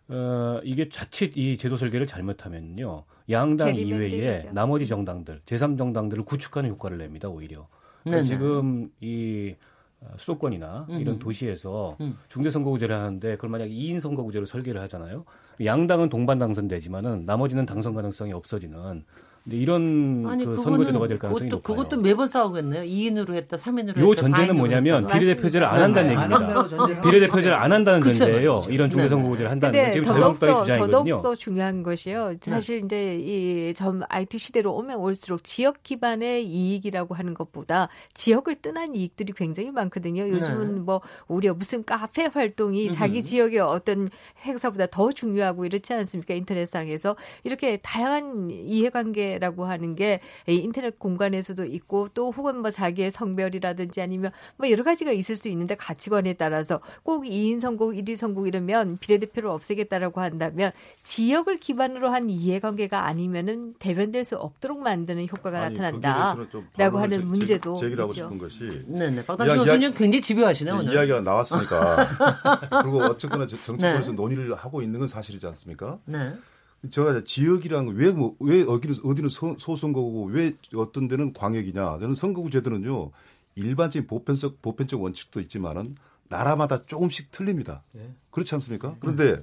[0.10, 3.06] 어, 이게 자칫 이 제도 설계를 잘못하면요.
[3.30, 7.68] 양당 이외에 나머지 정당들, 제3 정당들을 구축하는 효과를 냅니다, 오히려.
[8.04, 9.73] 그러니까 지금 이 어,
[10.18, 11.00] 수도권이나 음.
[11.00, 12.18] 이런 도시에서 음.
[12.30, 15.26] 중대선거구제를 하는데 그걸 만약 2인 선거구제로 설계를 하잖아요.
[15.64, 19.04] 양당은 동반 당선되지만은 나머지는 당선 가능성이 없어지는
[19.44, 21.84] 근데 이런 아니, 그 선거제도가 될 가능성이 그것도, 높아요.
[21.84, 22.84] 그것도 매번 싸우겠네요.
[22.84, 24.02] 2인으로 했다, 3인으로 요 했다.
[24.02, 27.02] 요 전제는 뭐냐면 비례대표제를 안 한다는 네, 얘기입니다.
[27.02, 28.64] 비례대표제를 안 한다는 전제예요.
[28.70, 31.16] 이런 중대선거구제를 한다는 건 지금 자유한국당의 주장이거든요.
[31.16, 32.36] 더더욱 중요한 것이요.
[32.42, 32.86] 사실 네.
[32.86, 39.34] 이제 이 점 IT 시대로 오면 올수록 지역 기반의 이익이라고 하는 것보다 지역을 떠난 이익들이
[39.36, 40.28] 굉장히 많거든요.
[40.30, 40.80] 요즘은 네.
[40.82, 42.94] 뭐 오히려 무슨 카페 활동이 음.
[42.94, 44.08] 자기 지역의 어떤
[44.46, 46.34] 행사보다 더 중요하고 이렇지 않습니까?
[46.34, 54.02] 인터넷상에서 이렇게 다양한 이해관계 라고 하는 게 인터넷 공간에서도 있고 또 혹은 뭐 자기의 성별이라든지
[54.02, 58.98] 아니면 뭐 여러 가지가 있을 수 있는데 가치관에 따라서 꼭 2인 선곡, 1위 선곡 이러면
[59.00, 60.72] 비례대표를 없애겠다라고 한다면
[61.04, 67.76] 지역을 기반으로 한 이해관계가 아니면은 대변될 수 없도록 만드는 효과가 아니, 나타난다라고 하는 제, 문제도
[67.76, 68.14] 제기하고.
[68.14, 69.26] 싶은 것이 네네.
[69.26, 70.82] 박당 교수님 굉장히 집요하시네요.
[70.82, 72.08] 네, 이야기가 나왔으니까
[72.84, 74.16] 그리고 어쨌거나 정치권에서 네.
[74.16, 76.00] 논의를 하고 있는 건 사실이지 않습니까?
[76.06, 76.34] 네.
[76.90, 82.00] 제가 지역이랑 왜, 뭐, 왜 어디는, 어디는 소, 소선거고 왜 어떤 데는 광역이냐.
[82.00, 83.12] 저는 선거구 제도는요,
[83.56, 85.96] 일반적인 보편적, 보편적 원칙도 있지만은
[86.28, 87.84] 나라마다 조금씩 틀립니다.
[87.92, 88.14] 네.
[88.32, 88.96] 그렇지 않습니까?
[89.00, 89.42] 그런데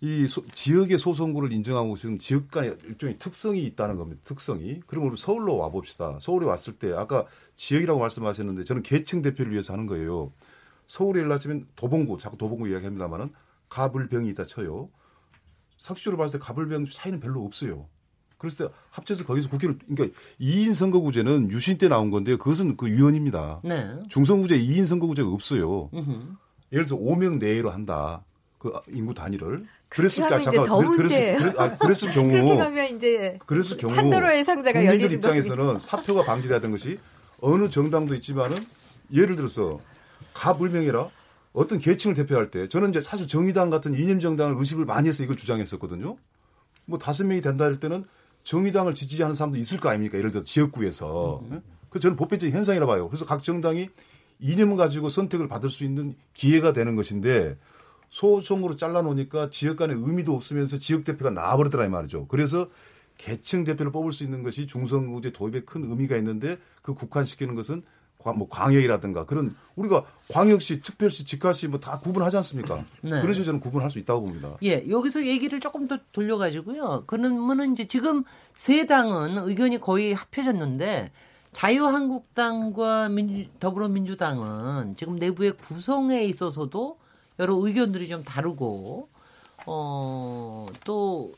[0.00, 4.20] 이 소, 지역의 소선거를 인정하고 지금 지역 간의 일종의 특성이 있다는 겁니다.
[4.24, 4.80] 특성이.
[4.86, 6.18] 그럼 우리 서울로 와봅시다.
[6.20, 10.32] 서울에 왔을 때 아까 지역이라고 말씀하셨는데 저는 계층 대표를 위해서 하는 거예요.
[10.86, 13.30] 서울에 일하시면 도봉구, 자꾸 도봉구 이야기합니다만은
[13.68, 14.88] 가불병이 있다 쳐요.
[15.78, 17.86] 상식적으로 봤을 때 가불병 차이는 별로 없어요.
[18.36, 23.62] 그래서 합쳐서 거기서 국회를 그러니까 2인 선거구제는 유신 때 나온 건데 그것은 그 위헌입니다.
[23.64, 23.98] 네.
[24.08, 25.90] 중선구제 2인 선거구제가 없어요.
[25.92, 26.36] 으흠.
[26.72, 28.24] 예를 들어서 5명 내외로 한다.
[28.58, 30.66] 그 인구 단위를 그랬을 때 잠깐
[30.96, 35.78] 그랬을, 그랬, 아, 그랬을 경우 그렇게 이제 그랬을 경우 판도로의 상자가 국민들 입장에서는 겁니다.
[35.78, 36.98] 사표가 방지되던 것이
[37.40, 38.58] 어느 정당도 있지만은
[39.12, 39.80] 예를 들어서
[40.34, 41.06] 가불명이라
[41.52, 45.36] 어떤 계층을 대표할 때 저는 이제 사실 정의당 같은 이념 정당을 의식을 많이 해서 이걸
[45.36, 46.16] 주장했었거든요.
[46.84, 48.04] 뭐 다섯 명이 된다 할 때는
[48.42, 50.18] 정의당을 지지하는 사람도 있을 거 아닙니까?
[50.18, 51.42] 예를 들어 지역구에서.
[51.50, 51.62] 음.
[51.90, 53.08] 그 저는 보편적인 현상이라 봐요.
[53.08, 53.88] 그래서 각 정당이
[54.40, 57.58] 이념을 가지고 선택을 받을 수 있는 기회가 되는 것인데
[58.10, 62.26] 소송으로 잘라놓으니까 지역 간의 의미도 없으면서 지역 대표가 나와버리더라 이 말이죠.
[62.28, 62.68] 그래서
[63.16, 67.82] 계층 대표를 뽑을 수 있는 것이 중선구제 도입에 큰 의미가 있는데 그 국한시키는 것은
[68.24, 72.84] 뭐 광역이라든가 그런 우리가 광역시, 특별시, 직하시 뭐 다 구분하지 않습니까?
[73.00, 73.10] 네.
[73.20, 74.56] 그런 식으로 저는 구분할 수 있다고 봅니다.
[74.64, 77.04] 예, 여기서 얘기를 조금 더 돌려가지고요.
[77.06, 81.12] 그러면은 이제 지금 세 당은 의견이 거의 합해졌는데
[81.52, 86.98] 자유한국당과 민주, 더불어민주당은 지금 내부의 구성에 있어서도
[87.38, 89.08] 여러 의견들이 좀 다르고
[89.66, 91.32] 어, 또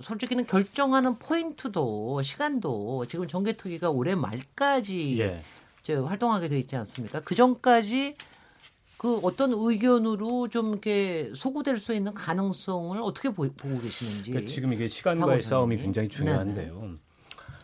[0.00, 5.42] 솔직히는 결정하는 포인트도 시간도 지금 정개특위가 올해 말까지 예.
[5.82, 7.20] 저 활동하게 돼 있지 않습니까?
[7.20, 8.14] 그 전까지
[8.98, 14.30] 그 어떤 의견으로 좀 이렇게 소구될 수 있는 가능성을 어떻게 보, 고 계시는지.
[14.30, 16.80] 그러니까 지금 이게 시간과의 싸움이 굉장히 중요한데요.
[16.80, 16.94] 네네.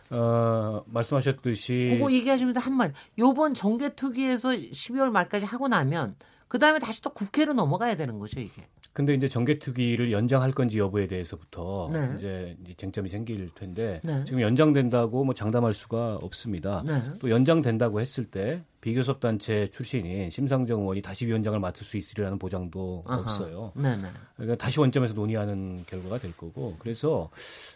[0.09, 1.91] 어, 말씀하셨듯이.
[1.93, 2.93] 그거 얘기하시면 한 말.
[3.17, 6.15] 요번 정개특위에서 12월 말까지 하고 나면
[6.49, 8.67] 그 다음에 다시 또 국회로 넘어가야 되는 거죠, 이게.
[8.99, 12.11] 근데 이제 정개특위를 연장할 건지 여부에 대해서부터 네.
[12.17, 14.25] 이제 쟁점이 생길 텐데 네.
[14.25, 16.83] 지금 연장된다고 뭐 장담할 수가 없습니다.
[16.85, 17.01] 네.
[17.21, 23.05] 또 연장된다고 했을 때 비교섭 단체 출신인 심상정 의원이 다시 위원장을 맡을 수 있으리라는 보장도
[23.07, 23.21] 아하.
[23.21, 23.71] 없어요.
[23.77, 24.01] 네네.
[24.01, 24.09] 네.
[24.35, 27.29] 그러니까 다시 원점에서 논의하는 결과가 될 거고 그래서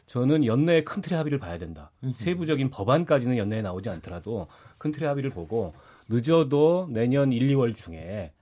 [0.07, 1.89] 저는 연내에 큰 틀의 합의를 봐야 된다.
[2.03, 2.11] 음흠.
[2.15, 4.47] 세부적인 법안까지는 연내에 나오지 않더라도
[4.77, 5.73] 큰 틀의 합의를 보고
[6.09, 8.33] 늦어도 내년 1, 2월 중에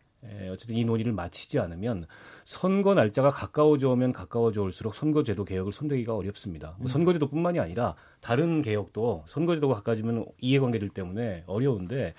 [0.51, 2.05] 어쨌든 이 논의를 마치지 않으면
[2.51, 6.75] 선거 날짜가 가까워져 오면 가까워져 올수록 선거제도 개혁을 손대기가 어렵습니다.
[6.79, 6.89] 뭐 음.
[6.89, 12.13] 선거제도뿐만이 아니라 다른 개혁도 선거제도가 가까워지면 이해관계들 때문에 어려운데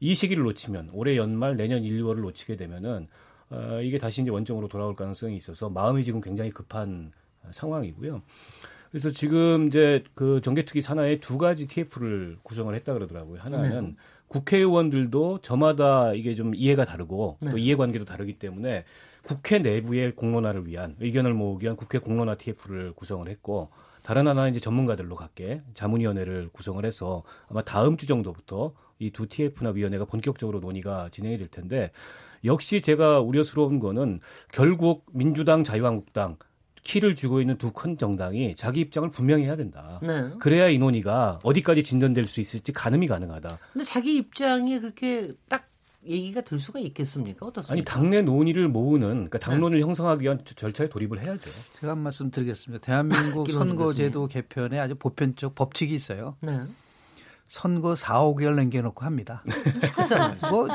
[0.00, 3.08] 이 시기를 놓치면 올해 연말 내년 1, 2월을 놓치게 되면은
[3.50, 7.12] 어, 이게 다시 이제 원점으로 돌아올 가능성이 있어서 마음이 지금 굉장히 급한
[7.50, 8.22] 상황이고요.
[8.90, 13.38] 그래서 지금 이제 그 정개특위 산하에 두 가지 TF를 구성을 했다 그러더라고요.
[13.42, 13.94] 하나는 네.
[14.28, 17.50] 국회의원들도 저마다 이게 좀 이해가 다르고 네.
[17.50, 18.84] 또 이해관계도 다르기 때문에
[19.24, 23.70] 국회 내부의 공론화를 위한 의견을 모으기 위한 국회 공론화 TF를 구성을 했고
[24.02, 29.70] 다른 하나는 이제 전문가들로 갖게 자문위원회를 구성을 해서 아마 다음 주 정도부터 이 두 TF나
[29.70, 31.90] 위원회가 본격적으로 논의가 진행이 될 텐데
[32.44, 34.20] 역시 제가 우려스러운 거는
[34.52, 36.36] 결국 민주당 자유한국당
[36.84, 39.98] 키를 쥐고 있는 두 큰 정당이 자기 입장을 분명히 해야 된다.
[40.02, 40.30] 네.
[40.38, 43.58] 그래야 이 논의가 어디까지 진전될 수 있을지 가늠이 가능하다.
[43.72, 45.66] 근데 자기 입장이 그렇게 딱
[46.06, 47.46] 얘기가 될 수가 있겠습니까?
[47.46, 47.72] 어떻습니까?
[47.72, 49.84] 아니 당내 논의를 모으는 그러니까 당론을 네.
[49.84, 51.50] 형성하기 위한 절차에 돌입을 해야죠.
[51.80, 52.84] 제가 한 말씀 드리겠습니다.
[52.84, 56.36] 대한민국 선거제도 개편에 아주 보편적 법칙이 있어요.
[56.40, 56.62] 네.
[57.48, 59.44] 선거 4, 5개월 남겨놓고 합니다.
[60.50, 60.66] 뭐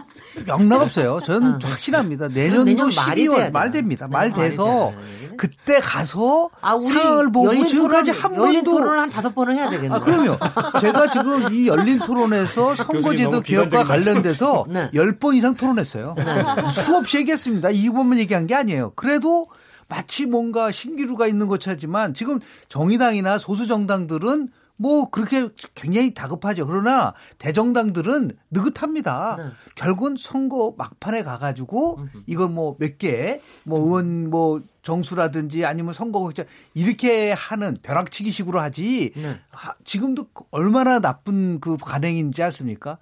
[0.48, 1.20] 영락 없어요.
[1.26, 1.60] 저는 아.
[1.64, 2.28] 확신합니다.
[2.30, 4.08] 내년도 내년 12월 말 됩니다.
[4.08, 4.94] 말 돼서
[5.36, 9.96] 그때 가서 아, 상황을 보고 지금까지 한 번도 열린 토론을 한 다섯 번을 해야 되겠네요.
[9.96, 10.38] 아, 그럼요.
[10.80, 14.90] 제가 지금 이 열린 토론에서 선거제도 개혁과 관련돼서 네.
[14.94, 16.16] 10번 이상 토론했어요.
[16.18, 16.72] 네.
[16.72, 17.72] 수없이 얘기했습니다.
[17.72, 18.92] 이번만 얘기한 게 아니에요.
[18.96, 19.46] 그래도
[19.88, 22.40] 마치 뭔가 신기루가 있는 것처지만 지금
[22.70, 24.50] 정의당이나 소수 정당들은
[24.82, 26.66] 뭐 그렇게 굉장히 다급하죠.
[26.66, 29.36] 그러나 대정당들은 느긋합니다.
[29.38, 29.44] 네.
[29.76, 36.32] 결국은 선거 막판에 가가지고 이걸 뭐 몇 개 뭐 의원 뭐 정수라든지 아니면 선거
[36.74, 39.36] 이렇게 하는 벼락치기식으로 하지 네.
[39.84, 42.98] 지금도 얼마나 나쁜 그 관행인지 아십니까?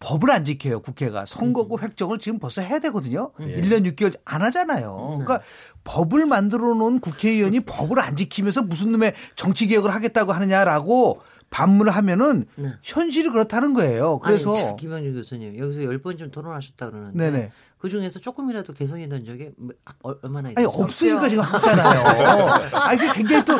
[0.00, 1.24] 법을 안 지켜요, 국회가.
[1.24, 1.82] 선거구 음.
[1.82, 3.32] 획정을 지금 벌써 해야 되거든요.
[3.40, 3.56] 예.
[3.56, 5.14] 1년 6개월 안 하잖아요.
[5.14, 5.24] 음.
[5.24, 5.40] 그러니까
[5.84, 11.20] 법을 만들어 놓은 국회의원이 법을 안 지키면서 무슨 놈의 정치 개혁을 하겠다고 하느냐라고
[11.50, 12.72] 반문을 하면은 네.
[12.82, 14.18] 현실이 그렇다는 거예요.
[14.18, 17.52] 그래서 아니, 김영준 교수님 여기서 10번쯤 토론하셨다 그러는데 네네.
[17.78, 20.66] 그 중에서 조금이라도 개선이 된 적이 뭐, 아, 얼마나 있어요?
[20.66, 22.48] 아니 없으니까 지금 하잖아요.
[22.72, 23.56] 아니 굉장히 또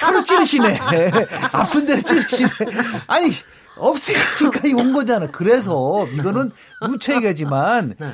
[0.00, 0.78] 혀를 찌르시네.
[1.52, 2.48] 아픈 데를 찌르시네.
[3.06, 3.30] 아니
[3.76, 4.20] 없으니까
[4.76, 5.26] 온 거잖아.
[5.30, 6.50] 그래서 이거는
[6.88, 8.12] 무책이지만 네.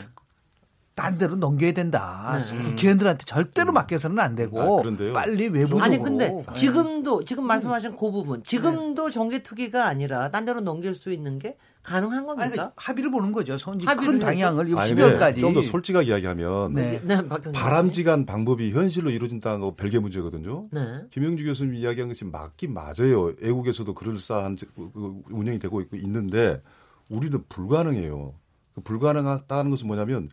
[0.95, 2.39] 딴 데로 넘겨야 된다.
[2.39, 2.59] 네.
[2.59, 3.75] 국회의원들한테 절대로 음.
[3.75, 4.83] 맡겨서는 안 되고 아,
[5.15, 5.85] 빨리 외부적으로.
[5.85, 9.11] 아니 근데 지금도 지금 말씀하신 그 부분 지금도 네.
[9.13, 12.45] 정계 투기가 아니라 딴 데로 넘길 수 있는 게 가능한 겁니까?
[12.45, 13.59] 아니, 그 합의를 보는 거죠.
[13.59, 15.41] 선지 큰 방향을 10년까지.
[15.41, 17.01] 좀 더 솔직하게 이야기하면 네.
[17.05, 17.19] 네,
[17.53, 20.65] 바람직한 방법이 현실로 이루어진다는 거 별개 문제거든요.
[20.71, 21.03] 네.
[21.11, 23.33] 김영주 교수님 이야기한 것이 맞긴 맞아요.
[23.43, 24.57] 애국에서도 그럴싸한
[25.31, 26.63] 운영이 되고 있고 있는데
[27.11, 28.35] 우리는 불가능해요.
[28.75, 30.31] 그 불가능하다는 것은 뭐냐면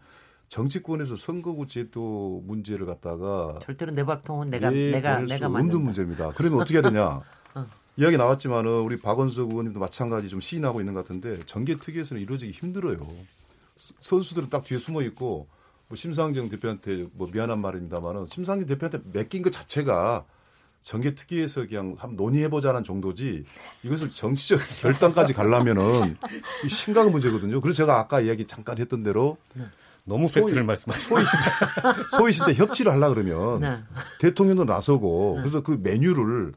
[0.47, 6.31] 정치권에서 선거구 제도 문제를 갖다가 절대로 내 밥통은 내가 내가 내가 만든 없는 문제입니다.
[6.35, 7.19] 그러면 어떻게 해야 되냐?
[7.99, 8.01] 어.
[8.01, 13.05] 이야기 나왔지만은 우리 박원석 의원님도 마찬가지 좀 시인하고 있는 것 같은데 정계 특위에서는 이루어지기 힘들어요.
[13.99, 15.47] 선수들은 딱 뒤에 숨어 있고
[15.87, 20.25] 뭐 심상정 대표한테 뭐 미안한 말입니다만은 심상정 대표한테 맡긴 것 자체가
[20.81, 23.43] 정계 특위에서 그냥 한번 논의해 보자는 정도지
[23.83, 26.17] 이것을 정치적 결단까지 가려면은
[26.69, 27.59] 심각한 문제거든요.
[27.59, 29.37] 그래서 제가 아까 이야기 잠깐 했던 대로
[30.05, 31.09] 너무 팩트를 말씀하시죠.
[31.09, 33.83] 소위 진짜, 소위 진짜 협치를 하려 그러면 네.
[34.19, 35.41] 대통령도 나서고 네.
[35.41, 36.53] 그래서 그 메뉴를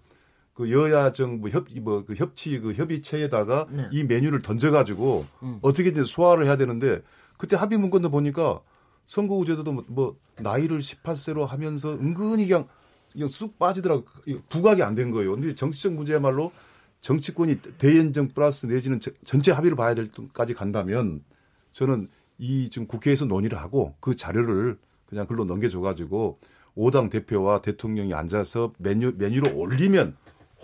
[0.62, 3.88] 그 여야 정부 협, 뭐, 그 협치 그 협의체에다가 네.
[3.90, 5.58] 이 메뉴를 던져가지고 음.
[5.60, 7.02] 어떻게든 소화를 해야 되는데
[7.36, 8.60] 그때 합의 문건도 보니까
[9.06, 12.68] 선거구제도도 뭐, 뭐 나이를 18세로 하면서 은근히 그냥
[13.12, 14.04] 그냥 쑥 빠지더라고
[14.48, 15.32] 부각이 안 된 거예요.
[15.32, 16.52] 근데 정치적 문제야말로
[17.00, 21.24] 정치권이 대연정 플러스 내지는 전체 합의를 봐야 될 때까지 간다면
[21.72, 22.08] 저는
[22.38, 26.38] 이 지금 국회에서 논의를 하고 그 자료를 그냥 글로 넘겨줘가지고
[26.76, 30.16] 오당 대표와 대통령이 앉아서 메뉴 메뉴로 올리면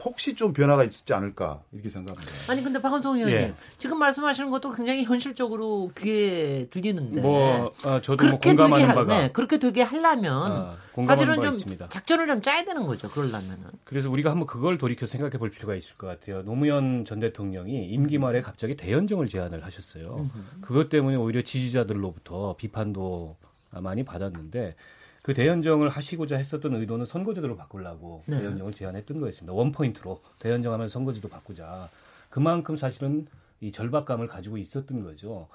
[0.05, 2.53] 혹시 좀 변화가 있지 않을까 이렇게 생각합니다.
[2.53, 3.55] 아니 근데 박원성 의원님 예.
[3.79, 9.33] 지금 말씀하시는 것도 굉장히 현실적으로 귀에 들리는데 뭐 아, 저도 뭐 공감하는 되게, 바가 네,
[9.33, 11.89] 그렇게 되게 하려면 아, 사실은 좀 있습니다.
[11.89, 13.09] 작전을 좀 짜야 되는 거죠.
[13.09, 13.65] 그러려면은.
[13.85, 16.43] 그래서 우리가 한번 그걸 돌이켜 생각해 볼 필요가 있을 것 같아요.
[16.43, 20.31] 노무현 전 대통령이 임기 말에 갑자기 대연정을 제안을 하셨어요.
[20.61, 23.37] 그것 때문에 오히려 지지자들로부터 비판도
[23.73, 24.77] 많이 받았는데
[25.23, 28.39] 그 대연정을 하시고자 했었던 의도는 선거제도로 바꾸려고 네.
[28.39, 29.53] 대연정을 제안했던 거였습니다.
[29.53, 31.89] 원 포인트로 대연정하면 선거제도 바꾸자.
[32.31, 33.27] 그만큼 사실은
[33.61, 35.49] 이 절박감을 가지고 있었던 거죠.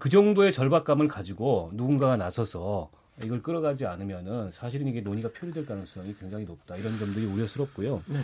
[0.00, 2.90] 그 정도의 절박감을 가지고 누군가가 나서서
[3.22, 6.76] 이걸 끌어가지 않으면은 사실은 이게 논의가 표류될 가능성이 굉장히 높다.
[6.76, 8.02] 이런 점들이 우려스럽고요.
[8.06, 8.18] 네.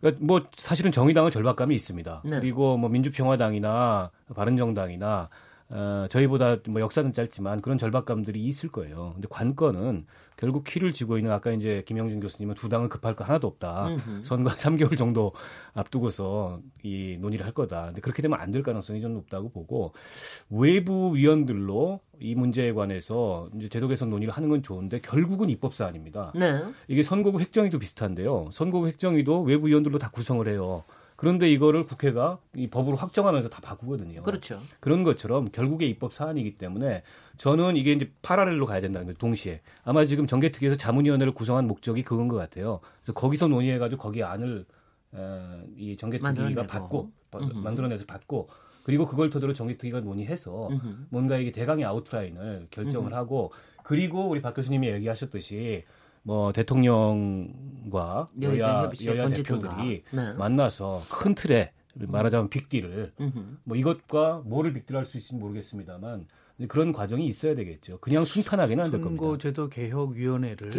[0.00, 2.22] 그러니까 뭐 사실은 정의당은 절박감이 있습니다.
[2.24, 2.40] 네.
[2.40, 5.28] 그리고 뭐 민주평화당이나 바른정당이나
[5.70, 9.10] 어, 저희보다 뭐 역사는 짧지만 그런 절박감들이 있을 거예요.
[9.14, 10.06] 근데 관건은
[10.38, 13.88] 결국 키를 쥐고 있는 아까 이제 김영진 교수님은 두 당은 급할 거 하나도 없다.
[13.88, 14.22] 음흠.
[14.24, 15.32] 선거 3개월 정도
[15.74, 17.86] 앞두고서 이 논의를 할 거다.
[17.86, 19.92] 근데 그렇게 되면 안 될 가능성이 좀 높다고 보고
[20.48, 26.32] 외부 위원들로 이 문제에 관해서 이제 제도 개선 논의를 하는 건 좋은데 결국은 입법 사안입니다.
[26.34, 26.62] 네.
[26.88, 28.48] 이게 선거구 획정위도 비슷한데요.
[28.52, 30.84] 선거구 획정위도 외부 위원들로 다 구성을 해요.
[31.18, 34.22] 그런데 이거를 국회가 이 법으로 확정하면서 다 바꾸거든요.
[34.22, 34.60] 그렇죠.
[34.78, 37.02] 그런 것처럼 결국에 입법 사안이기 때문에
[37.36, 39.16] 저는 이게 이제 파라렐로 가야 된다는 거예요.
[39.18, 39.60] 동시에.
[39.82, 42.78] 아마 지금 정개특위에서 자문위원회를 구성한 목적이 그건 것 같아요.
[43.00, 44.64] 그래서 거기서 논의해가지고 거기 안을
[45.10, 47.52] 어, 이 정개특위가 받고 음흠.
[47.64, 48.48] 만들어내서 받고
[48.84, 51.06] 그리고 그걸 토대로 정개특위가 논의해서 음흠.
[51.10, 53.16] 뭔가 이게 대강의 아웃라인을 결정을 음흠.
[53.16, 53.52] 하고
[53.82, 55.82] 그리고 우리 박 교수님이 얘기하셨듯이
[56.22, 60.32] 뭐 대통령과 여야, 여야 대표들이 네.
[60.34, 63.12] 만나서 큰 틀에 말하자면 빅딜을
[63.64, 66.26] 뭐 이것과 뭐를 빅딜할 수 있을지 모르겠습니다만
[66.68, 67.98] 그런 과정이 있어야 되겠죠.
[67.98, 69.22] 그냥 순탄하게는 안 될 겁니다.
[69.22, 70.70] 선거제도 개혁위원회를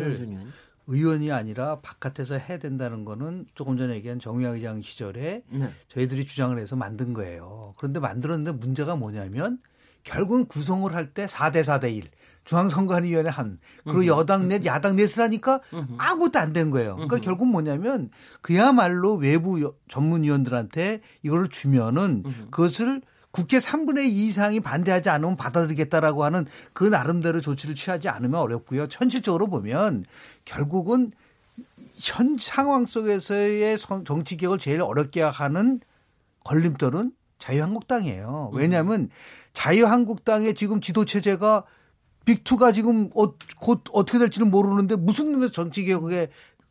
[0.87, 5.69] 의원이 아니라 바깥에서 해야 된다는 거는 조금 전에 얘기한 정의학 의장 시절에 네.
[5.87, 7.75] 저희들이 주장을 해서 만든 거예요.
[7.77, 9.59] 그런데 만들었는데 문제가 뭐냐면
[10.03, 12.05] 결국은 구성을 할 때 4대 4대 1.
[12.50, 15.62] 중앙선거관리위원회 한 그리고 여당 넷 야당 넷을 하니까
[15.97, 16.95] 아무것도 안 된 거예요.
[16.95, 18.10] 그러니까 결국 뭐냐면
[18.41, 26.84] 그야말로 외부 전문위원들한테 이거를 주면은 그것을 국회 3분의 2 이상이 반대하지 않으면 받아들이겠다라고 하는 그
[26.86, 28.88] 나름대로 조치를 취하지 않으면 어렵고요.
[28.89, 30.04] 현실적으로 보면
[30.43, 31.12] 결국은
[32.00, 35.82] 현 상황 속에서의 정치 개혁을 제일 어렵게 하는
[36.45, 38.50] 걸림돌은 자유한국당이에요.
[38.54, 39.10] 왜냐하면
[39.54, 41.64] 자유한국당의 지금 지도 체제가
[42.30, 46.27] 빅투가 지금 어, 곧 어떻게 될지는 모르는데 무슨 놈의 정치 개혁에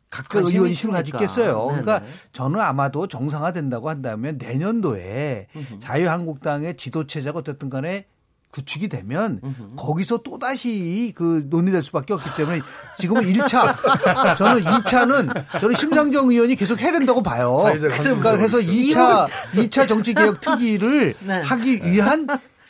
[0.09, 1.65] 각각 의원실을 가지고 있겠어요.
[1.67, 2.01] 그러니까
[2.31, 5.47] 저는 아마도 정상화된다고 한다면 내년도에
[5.79, 8.05] 자유한국당의 지도 체제가 어쨌든 간에
[8.51, 9.73] 구축이 되면 으흠.
[9.75, 12.61] 거기서 또다시 그 논의될 수밖에 없기 때문에
[12.97, 13.75] 지금은 1차
[14.37, 17.53] 저는 2차는 저는 심상정 의원이 계속 해야 된다고 봐요.
[17.53, 21.41] 그러니까 그래서 2차 2차 정치 개혁 특위를 네.
[21.41, 22.25] 하기 위한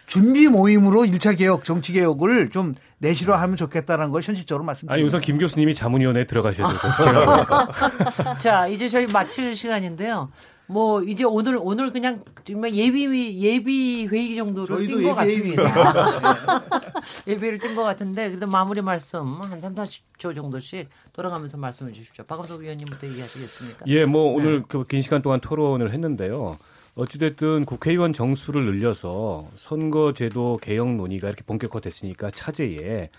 [0.09, 4.93] 준비 모임으로 1차 개혁, 정치 개혁을 좀 내실화 하면 좋겠다는 걸 현실적으로 말씀드립니다.
[4.95, 8.37] 아니, 우선 김 교수님이 자문위원회에 들어가셔야 될 것 같아요.
[8.41, 10.31] 자, 이제 저희 마칠 시간인데요.
[10.65, 13.05] 뭐 이제 오늘 오늘 그냥 정말 예비
[13.43, 15.63] 예비 회의 정도를 뛴것 같습니다.
[17.27, 22.23] 예비를 뛴 것 같은데 그래도 마무리 말씀 한 3, 40초 정도씩 돌아가면서 말씀해 주십시오.
[22.25, 23.85] 박원석 위원님부터 얘기하시겠습니까?
[23.87, 24.65] 예, 뭐 오늘 네.
[24.67, 26.57] 그긴 시간 동안 토론을 했는데요.
[26.99, 33.09] 어찌됐든 국회의원 정수를 늘려서 선거제도 개혁 논의가 이렇게 본격화됐으니까 차제에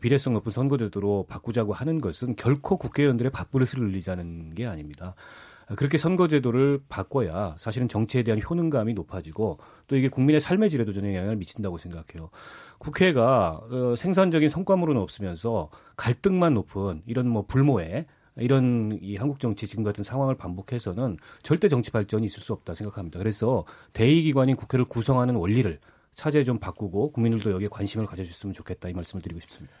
[0.00, 5.14] 비례성 높은 선거제도로 바꾸자고 하는 것은 결코 국회의원들의 밥그릇을 늘리자는 게 아닙니다.
[5.76, 11.36] 그렇게 선거제도를 바꿔야 사실은 정치에 대한 효능감이 높아지고 또 이게 국민의 삶의 질에도 저는 영향을
[11.36, 12.30] 미친다고 생각해요.
[12.78, 18.06] 국회가 어, 생산적인 성과물은 없으면서 갈등만 높은 이런 뭐 불모에
[18.40, 23.18] 이런 이 한국 정치 지금 같은 상황을 반복해서는 절대 정치 발전이 있을 수 없다 생각합니다.
[23.18, 25.78] 그래서 대의 기관인 국회를 구성하는 원리를
[26.14, 29.74] 차제 좀 바꾸고 국민들도 여기에 관심을 가져주셨으면 좋겠다 이 말씀을 드리고 싶습니다.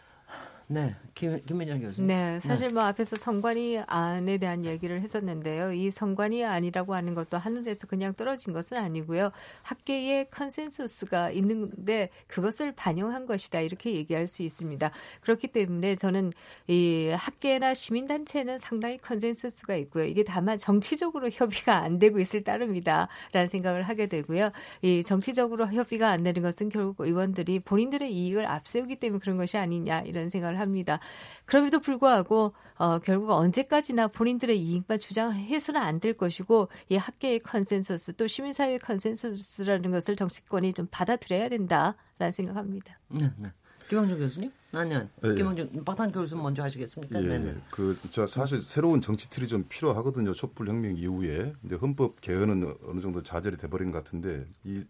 [0.70, 2.08] 네, 김, 김민정 교수님.
[2.08, 2.74] 네, 사실 네.
[2.74, 5.72] 뭐 앞에서 선관위 안에 대한 얘기를 했었는데요.
[5.72, 9.30] 이 선관위 안이라고 하는 것도 하늘에서 그냥 떨어진 것은 아니고요.
[9.62, 14.90] 학계의 consensus가 있는데 그것을 반영한 것이다 이렇게 얘기할 수 있습니다.
[15.22, 16.32] 그렇기 때문에 저는
[16.66, 20.04] 이 학계나 시민단체는 상당히 consensus가 있고요.
[20.04, 24.50] 이게 다만 정치적으로 협의가 안 되고 있을 따름이다라는 생각을 하게 되고요.
[24.82, 30.02] 이 정치적으로 협의가 안 되는 것은 결국 의원들이 본인들의 이익을 앞세우기 때문에 그런 것이 아니냐
[30.02, 30.98] 이런 생각을 합니다.
[31.44, 38.26] 그럼에도 불구하고 어, 결국 언제까지나 본인들의 이익만 주장해서는 안 될 것이고 이 학계의 컨센서스 또
[38.28, 42.98] 시민사회의 consensus라는 것을 정치권이 좀 받아들여야 된다라는 생각합니다.
[43.08, 43.48] 네, 네.
[43.88, 44.50] 김영준 교수님?
[44.72, 45.08] 아니요.
[45.22, 47.22] 네, 김영준 박탄 교수 먼저 하시겠습니까?
[47.22, 47.54] 예, 네.
[47.70, 50.34] 그, 저 사실 새로운 정치 틀이 좀 필요하거든요.
[50.34, 51.54] 촛불혁명 이후에.
[51.60, 54.84] 근데 헌법 개헌은 어느 정도 좌절이 돼버린 것 같은데 이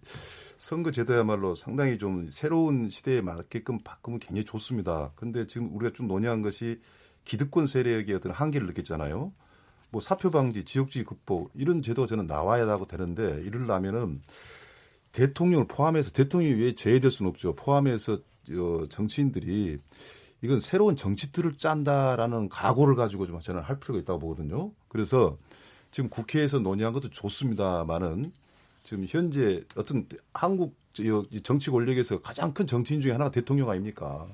[0.56, 5.12] 선거 제도야말로 상당히 좀 새로운 시대에 맞게끔 바꾸면 굉장히 좋습니다.
[5.14, 6.80] 근데 지금 우리가 좀 논의한 것이
[7.24, 9.32] 기득권 세력의 어떤 한계를 느꼈잖아요.
[9.90, 14.20] 뭐 사표 방지, 지역주의 극복 이런 제도가 저는 나와야 하고 되는데 이럴라면은
[15.12, 17.54] 대통령을 포함해서 대통령이 왜 제외될 수는 없죠.
[17.54, 18.18] 포함해서 어,
[18.88, 19.78] 정치인들이
[20.42, 24.70] 이건 새로운 정치들을 짠다라는 각오를 가지고 좀 저는 할 필요가 있다고 보거든요.
[24.88, 25.36] 그래서
[25.90, 28.32] 지금 국회에서 논의한 것도 좋습니다만은
[28.84, 30.76] 지금 현재 어떤 한국
[31.42, 34.26] 정치 권력에서 가장 큰 정치인 중에 하나가 대통령 아닙니까?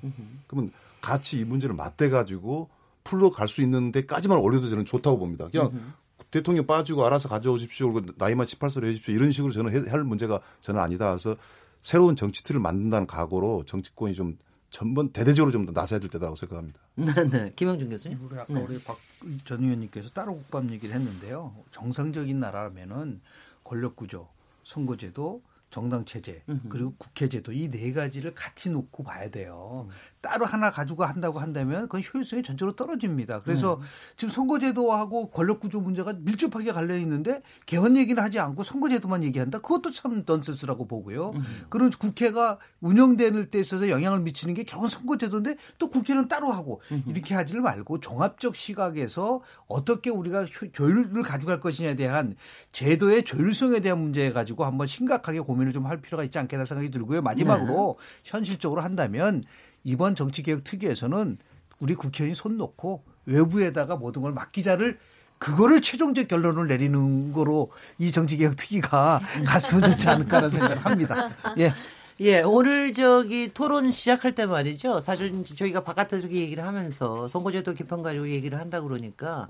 [0.47, 2.69] 그러면 같이 이 문제를 맞대 가지고
[3.03, 5.49] 풀러 갈 수 있는 데까지만 올려도 저는 좋다고 봅니다.
[5.51, 5.95] 그냥
[6.31, 7.93] 대통령 빠지고 알아서 가져오십시오.
[7.93, 9.15] 그리고 나이만 18세로 해주십시오.
[9.15, 11.11] 이런 식으로 저는 할 문제가 저는 아니다.
[11.11, 11.37] 그래서
[11.85, 14.39] 새로운 정치 틀을 만든다는 각오로 정치권이 좀
[14.71, 16.81] 전번 대대적으로 좀 더 나서야 될 때라고 생각합니다.
[16.97, 17.53] 네, 네.
[17.55, 18.19] 김영준 교수님.
[18.25, 18.61] 우리 아까 네.
[18.63, 18.97] 우리 박
[19.45, 21.55] 전 의원님께서 따로 국밥 얘기를 했는데요.
[21.73, 23.21] 정상적인 나라면은
[23.63, 24.29] 권력 구조,
[24.63, 25.43] 선거제도,
[25.75, 29.89] 정당 체제 그리고 국회 제도 이 네 가지를 같이 놓고 봐야 돼요.
[30.21, 33.41] 따로 하나 가지고 한다고 한다면 그건 효율성이 전적으로 떨어집니다.
[33.41, 33.87] 그래서 네.
[34.17, 39.59] 지금 선거제도하고 권력구조 문제가 밀접하게 갈려 있는데 개헌 얘기는 하지 않고 선거제도만 얘기한다.
[39.61, 41.31] 그것도 참 넌센스라고 보고요.
[41.31, 41.43] 음.
[41.69, 47.35] 그런 국회가 운영되는 데 있어서 영향을 미치는 게 겨우 선거제도인데 또 국회는 따로 하고 이렇게
[47.35, 52.37] 하지를 말고 종합적 시각에서 어떻게 우리가 조율을 가져갈 것이냐에 대한
[52.71, 56.91] 제도의 조율성에 대한 문제 가지고 한번 심각하게 고민 을 좀 할 필요가 있지 않겠나 생각이
[56.91, 57.23] 들고요.
[57.23, 58.21] 마지막으로 네.
[58.25, 59.43] 현실적으로 한다면
[59.85, 61.39] 이번 정치개혁 특위에서는
[61.81, 64.99] 우리 국회의원이 손 놓고 외부에다가 모든 걸 맡기자를
[65.39, 71.31] 그거를 최종적 결론을 내리는 거로 이 정치개혁 특위가 갔으면 좋지 않을까라는 생각을 합니다.
[71.59, 71.73] 예.
[72.21, 75.01] 예, 오늘 저기 토론 시작할 때 말이죠.
[75.01, 79.49] 사실 저희가 바깥에서 얘기를 하면서 선거제도 개편 가지고 얘기를 한다 그러니까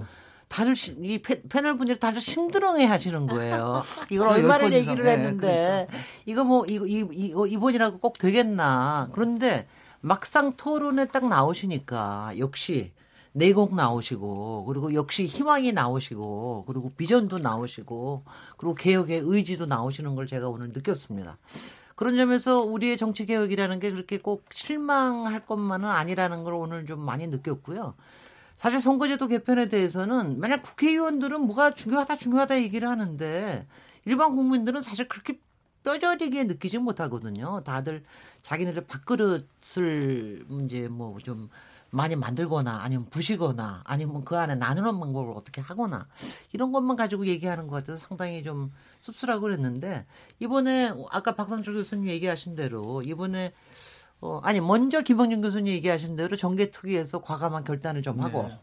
[0.54, 0.74] 다들
[1.04, 3.82] 이 패널 분들이 다들 심드렁해 하시는 거예요.
[4.08, 5.92] 이걸 얼마나 얘기를 했는데 네, 그러니까.
[6.26, 9.08] 이거 뭐 이거 이거 이번이라고 꼭 되겠나.
[9.10, 9.66] 그런데
[10.00, 12.92] 막상 토론에 딱 나오시니까 역시
[13.32, 18.22] 내곡 나오시고 그리고 역시 희망이 나오시고 그리고 비전도 나오시고
[18.56, 21.36] 그리고 개혁의 의지도 나오시는 걸 제가 오늘 느꼈습니다.
[21.96, 27.26] 그런 점에서 우리의 정치 개혁이라는 게 그렇게 꼭 실망할 것만은 아니라는 걸 오늘 좀 많이
[27.26, 27.94] 느꼈고요.
[28.64, 33.66] 사실 선거제도 개편에 대해서는 만약 국회의원들은 뭐가 중요하다 중요하다 얘기를 하는데
[34.06, 35.38] 일반 국민들은 사실 그렇게
[35.82, 37.62] 뼈저리게 느끼지 못하거든요.
[37.62, 38.04] 다들
[38.40, 41.50] 자기네들 밥그릇을 이제 뭐 좀
[41.90, 46.08] 많이 만들거나 아니면 부시거나 아니면 그 안에 나누는 방법을 어떻게 하거나
[46.52, 50.06] 이런 것만 가지고 얘기하는 것 같아서 상당히 좀 씁쓸하고 그랬는데
[50.40, 53.52] 이번에 아까 박상철 교수님 얘기하신 대로 이번에
[54.24, 58.58] 어 아니 먼저 김영준 교수님 얘기하신 대로 정계 특위에서 과감한 결단을 좀 하고 네.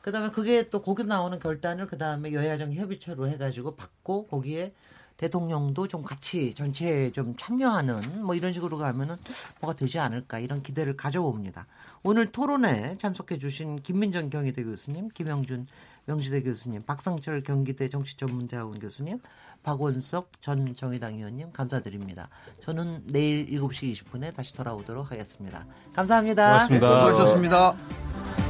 [0.00, 4.72] 그다음에 그게 또 거기 나오는 결단을 그다음에 여야정 협의체로 해가지고 받고 거기에
[5.16, 9.16] 대통령도 좀 같이 전체에 좀 참여하는 뭐 이런 식으로 가면은
[9.60, 11.66] 뭐가 되지 않을까 이런 기대를 가져봅니다.
[12.04, 15.66] 오늘 토론에 참석해 주신 김민정 경희대 교수님, 김영준
[16.06, 19.20] 명지대 교수님, 박상철 경기대 정치전문대학원 교수님,
[19.62, 22.28] 박원석 전 정의당 의원님 감사드립니다.
[22.62, 25.66] 저는 내일 7시 20분에 다시 돌아오도록 하겠습니다.
[25.94, 26.46] 감사합니다.
[26.46, 26.94] 고맙습니다.
[26.94, 28.45] 수고하셨습니다.